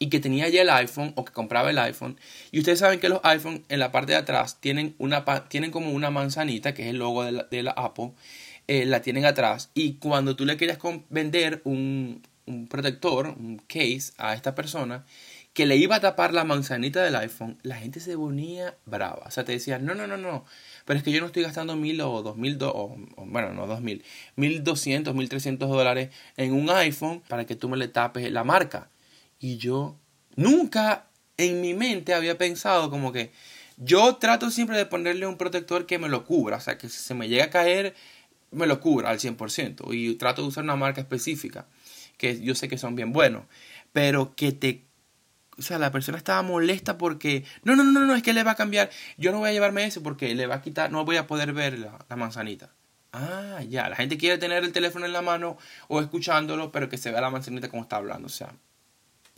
y 0.00 0.08
que 0.08 0.18
tenía 0.18 0.48
ya 0.48 0.62
el 0.62 0.70
iPhone 0.70 1.12
o 1.14 1.24
que 1.24 1.32
compraba 1.32 1.70
el 1.70 1.78
iPhone. 1.78 2.18
Y 2.50 2.58
ustedes 2.58 2.80
saben 2.80 2.98
que 2.98 3.08
los 3.08 3.20
iPhone 3.22 3.64
en 3.68 3.78
la 3.78 3.92
parte 3.92 4.12
de 4.12 4.18
atrás 4.18 4.58
tienen, 4.58 4.96
una, 4.98 5.24
tienen 5.48 5.70
como 5.70 5.92
una 5.92 6.10
manzanita, 6.10 6.74
que 6.74 6.84
es 6.84 6.88
el 6.88 6.96
logo 6.96 7.22
de 7.22 7.32
la, 7.32 7.44
de 7.44 7.72
Apple, 7.76 8.12
eh, 8.66 8.86
la 8.86 9.02
tienen 9.02 9.26
atrás. 9.26 9.70
Y 9.74 9.94
cuando 9.94 10.34
tú 10.34 10.46
le 10.46 10.56
querías 10.56 10.78
vender 11.10 11.60
un, 11.64 12.22
un 12.46 12.66
protector, 12.66 13.28
un 13.28 13.58
case 13.68 14.12
a 14.16 14.34
esta 14.34 14.54
persona, 14.54 15.04
que 15.52 15.66
le 15.66 15.76
iba 15.76 15.96
a 15.96 16.00
tapar 16.00 16.32
la 16.32 16.44
manzanita 16.44 17.02
del 17.02 17.16
iPhone, 17.16 17.58
la 17.62 17.76
gente 17.76 18.00
se 18.00 18.16
ponía 18.16 18.76
brava. 18.86 19.24
O 19.26 19.30
sea, 19.30 19.44
te 19.44 19.52
decía, 19.52 19.78
no, 19.78 19.94
no, 19.94 20.06
no, 20.06 20.16
no. 20.16 20.46
Pero 20.86 20.98
es 20.98 21.04
que 21.04 21.12
yo 21.12 21.20
no 21.20 21.26
estoy 21.26 21.42
gastando 21.42 21.76
mil 21.76 22.00
o 22.00 22.22
dos 22.22 22.38
mil, 22.38 22.56
o, 22.62 22.96
bueno, 23.18 23.52
no 23.52 23.66
dos 23.66 23.82
mil, 23.82 24.02
mil 24.36 24.64
doscientos, 24.64 25.14
mil 25.14 25.28
trescientos 25.28 25.68
dólares 25.68 26.10
en 26.38 26.54
un 26.54 26.70
iPhone 26.70 27.22
para 27.28 27.44
que 27.44 27.56
tú 27.56 27.68
me 27.68 27.76
le 27.76 27.88
tapes 27.88 28.30
la 28.32 28.44
marca. 28.44 28.88
Y 29.40 29.56
yo 29.56 29.98
nunca 30.36 31.06
en 31.36 31.60
mi 31.60 31.74
mente 31.74 32.14
había 32.14 32.38
pensado 32.38 32.90
como 32.90 33.12
que 33.12 33.32
yo 33.78 34.16
trato 34.16 34.50
siempre 34.50 34.76
de 34.76 34.84
ponerle 34.84 35.26
un 35.26 35.38
protector 35.38 35.86
que 35.86 35.98
me 35.98 36.10
lo 36.10 36.24
cubra, 36.26 36.58
o 36.58 36.60
sea, 36.60 36.76
que 36.76 36.88
si 36.90 36.98
se 36.98 37.14
me 37.14 37.28
llega 37.28 37.44
a 37.46 37.50
caer, 37.50 37.94
me 38.50 38.66
lo 38.66 38.78
cubra 38.78 39.08
al 39.08 39.18
100%. 39.18 39.94
Y 39.94 40.14
trato 40.16 40.42
de 40.42 40.48
usar 40.48 40.64
una 40.64 40.76
marca 40.76 41.00
específica, 41.00 41.66
que 42.18 42.40
yo 42.42 42.54
sé 42.54 42.68
que 42.68 42.76
son 42.76 42.94
bien 42.94 43.12
buenos, 43.12 43.44
pero 43.92 44.34
que 44.36 44.52
te... 44.52 44.84
O 45.56 45.62
sea, 45.62 45.78
la 45.78 45.90
persona 45.90 46.18
estaba 46.18 46.42
molesta 46.42 46.98
porque... 46.98 47.44
No, 47.64 47.74
no, 47.74 47.84
no, 47.84 48.00
no, 48.00 48.14
es 48.14 48.22
que 48.22 48.32
le 48.32 48.44
va 48.44 48.52
a 48.52 48.56
cambiar. 48.56 48.90
Yo 49.18 49.32
no 49.32 49.38
voy 49.38 49.50
a 49.50 49.52
llevarme 49.52 49.84
ese 49.84 50.00
porque 50.00 50.34
le 50.34 50.46
va 50.46 50.56
a 50.56 50.62
quitar, 50.62 50.90
no 50.90 51.04
voy 51.04 51.16
a 51.16 51.26
poder 51.26 51.52
ver 51.52 51.78
la, 51.78 52.04
la 52.08 52.16
manzanita. 52.16 52.70
Ah, 53.12 53.60
ya, 53.68 53.88
la 53.88 53.96
gente 53.96 54.18
quiere 54.18 54.38
tener 54.38 54.62
el 54.62 54.72
teléfono 54.72 55.06
en 55.06 55.12
la 55.12 55.22
mano 55.22 55.58
o 55.88 56.00
escuchándolo, 56.00 56.70
pero 56.70 56.88
que 56.88 56.98
se 56.98 57.10
vea 57.10 57.20
la 57.20 57.30
manzanita 57.30 57.68
como 57.68 57.82
está 57.82 57.96
hablando. 57.96 58.26
O 58.26 58.30
sea, 58.30 58.54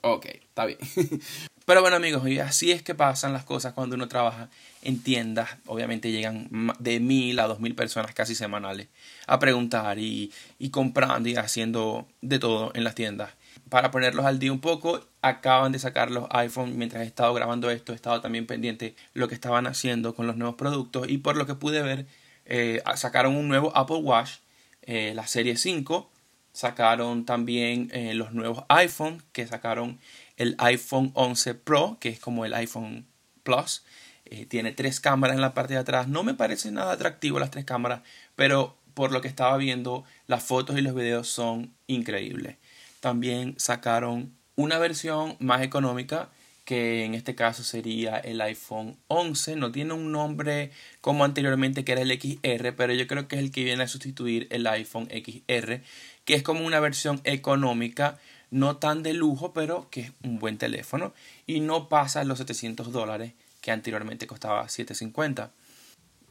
Ok, 0.02 0.26
está 0.26 0.66
bien. 0.66 0.78
Pero 1.64 1.80
bueno 1.80 1.96
amigos, 1.96 2.24
así 2.44 2.72
es 2.72 2.82
que 2.82 2.92
pasan 2.92 3.32
las 3.32 3.44
cosas 3.44 3.72
cuando 3.72 3.94
uno 3.94 4.08
trabaja 4.08 4.50
en 4.82 5.00
tiendas. 5.00 5.48
Obviamente 5.66 6.10
llegan 6.10 6.48
de 6.80 6.98
mil 6.98 7.38
a 7.38 7.46
dos 7.46 7.60
mil 7.60 7.76
personas 7.76 8.12
casi 8.12 8.34
semanales 8.34 8.88
a 9.28 9.38
preguntar 9.38 10.00
y, 10.00 10.32
y 10.58 10.70
comprando 10.70 11.28
y 11.28 11.36
haciendo 11.36 12.08
de 12.20 12.40
todo 12.40 12.72
en 12.74 12.82
las 12.82 12.96
tiendas. 12.96 13.30
Para 13.68 13.92
ponerlos 13.92 14.26
al 14.26 14.40
día 14.40 14.52
un 14.52 14.60
poco, 14.60 15.06
acaban 15.22 15.70
de 15.70 15.78
sacar 15.78 16.10
los 16.10 16.26
iPhone. 16.30 16.76
Mientras 16.76 17.04
he 17.04 17.06
estado 17.06 17.32
grabando 17.32 17.70
esto, 17.70 17.92
he 17.92 17.94
estado 17.94 18.20
también 18.20 18.46
pendiente 18.46 18.96
lo 19.14 19.28
que 19.28 19.34
estaban 19.34 19.68
haciendo 19.68 20.16
con 20.16 20.26
los 20.26 20.36
nuevos 20.36 20.56
productos. 20.56 21.08
Y 21.08 21.18
por 21.18 21.36
lo 21.36 21.46
que 21.46 21.54
pude 21.54 21.80
ver, 21.80 22.06
eh, 22.44 22.82
sacaron 22.96 23.36
un 23.36 23.46
nuevo 23.46 23.74
Apple 23.76 23.98
Watch, 23.98 24.38
eh, 24.82 25.12
la 25.14 25.28
serie 25.28 25.56
5 25.56 26.11
sacaron 26.52 27.24
también 27.24 27.90
eh, 27.92 28.14
los 28.14 28.32
nuevos 28.32 28.64
iPhone, 28.68 29.22
que 29.32 29.46
sacaron 29.46 29.98
el 30.36 30.54
iPhone 30.58 31.10
11 31.14 31.54
Pro, 31.54 31.96
que 32.00 32.08
es 32.08 32.20
como 32.20 32.44
el 32.44 32.54
iPhone 32.54 33.06
Plus. 33.42 33.84
Eh, 34.26 34.46
tiene 34.46 34.72
tres 34.72 35.00
cámaras 35.00 35.36
en 35.36 35.42
la 35.42 35.54
parte 35.54 35.74
de 35.74 35.80
atrás. 35.80 36.08
No 36.08 36.22
me 36.22 36.34
parece 36.34 36.70
nada 36.70 36.92
atractivo 36.92 37.38
las 37.38 37.50
tres 37.50 37.64
cámaras, 37.64 38.02
pero 38.36 38.76
por 38.94 39.12
lo 39.12 39.20
que 39.20 39.28
estaba 39.28 39.56
viendo, 39.56 40.04
las 40.26 40.42
fotos 40.42 40.78
y 40.78 40.82
los 40.82 40.94
videos 40.94 41.28
son 41.28 41.74
increíbles. 41.86 42.56
También 43.00 43.54
sacaron 43.58 44.32
una 44.54 44.78
versión 44.78 45.36
más 45.40 45.62
económica 45.62 46.30
que 46.64 47.04
en 47.04 47.14
este 47.14 47.34
caso 47.34 47.64
sería 47.64 48.18
el 48.18 48.40
iPhone 48.40 48.96
11. 49.08 49.56
No 49.56 49.72
tiene 49.72 49.94
un 49.94 50.12
nombre 50.12 50.70
como 51.00 51.24
anteriormente 51.24 51.84
que 51.84 51.92
era 51.92 52.02
el 52.02 52.12
XR, 52.12 52.74
pero 52.76 52.92
yo 52.92 53.06
creo 53.06 53.26
que 53.26 53.36
es 53.36 53.42
el 53.42 53.50
que 53.50 53.64
viene 53.64 53.82
a 53.82 53.88
sustituir 53.88 54.46
el 54.50 54.66
iPhone 54.66 55.08
XR, 55.10 55.82
que 56.24 56.34
es 56.34 56.42
como 56.42 56.64
una 56.64 56.80
versión 56.80 57.20
económica, 57.24 58.18
no 58.50 58.76
tan 58.76 59.02
de 59.02 59.14
lujo, 59.14 59.52
pero 59.52 59.88
que 59.90 60.00
es 60.02 60.12
un 60.22 60.38
buen 60.38 60.58
teléfono 60.58 61.12
y 61.46 61.60
no 61.60 61.88
pasa 61.88 62.24
los 62.24 62.38
700 62.38 62.92
dólares 62.92 63.32
que 63.60 63.70
anteriormente 63.70 64.26
costaba 64.26 64.68
750. 64.68 65.50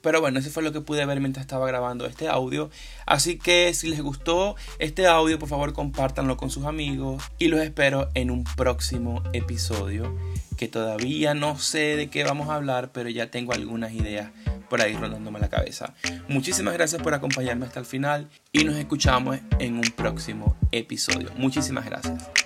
Pero 0.01 0.21
bueno, 0.21 0.39
eso 0.39 0.49
fue 0.49 0.63
lo 0.63 0.71
que 0.71 0.81
pude 0.81 1.05
ver 1.05 1.19
mientras 1.19 1.43
estaba 1.43 1.67
grabando 1.67 2.05
este 2.05 2.27
audio. 2.27 2.69
Así 3.05 3.37
que 3.37 3.73
si 3.73 3.87
les 3.87 4.01
gustó 4.01 4.55
este 4.79 5.07
audio, 5.07 5.39
por 5.39 5.49
favor 5.49 5.73
compártanlo 5.73 6.37
con 6.37 6.49
sus 6.49 6.65
amigos. 6.65 7.23
Y 7.37 7.47
los 7.47 7.59
espero 7.61 8.09
en 8.13 8.31
un 8.31 8.43
próximo 8.43 9.23
episodio. 9.33 10.15
Que 10.57 10.67
todavía 10.67 11.33
no 11.33 11.57
sé 11.57 11.95
de 11.95 12.09
qué 12.09 12.23
vamos 12.23 12.49
a 12.49 12.55
hablar, 12.55 12.91
pero 12.91 13.09
ya 13.09 13.31
tengo 13.31 13.53
algunas 13.53 13.93
ideas 13.93 14.29
por 14.69 14.81
ahí 14.81 14.93
rondándome 14.93 15.39
la 15.39 15.49
cabeza. 15.49 15.93
Muchísimas 16.29 16.73
gracias 16.73 17.01
por 17.01 17.13
acompañarme 17.13 17.65
hasta 17.65 17.81
el 17.81 17.85
final 17.85 18.29
y 18.53 18.63
nos 18.63 18.77
escuchamos 18.77 19.37
en 19.59 19.75
un 19.75 19.91
próximo 19.97 20.55
episodio. 20.71 21.29
Muchísimas 21.35 21.85
gracias. 21.85 22.40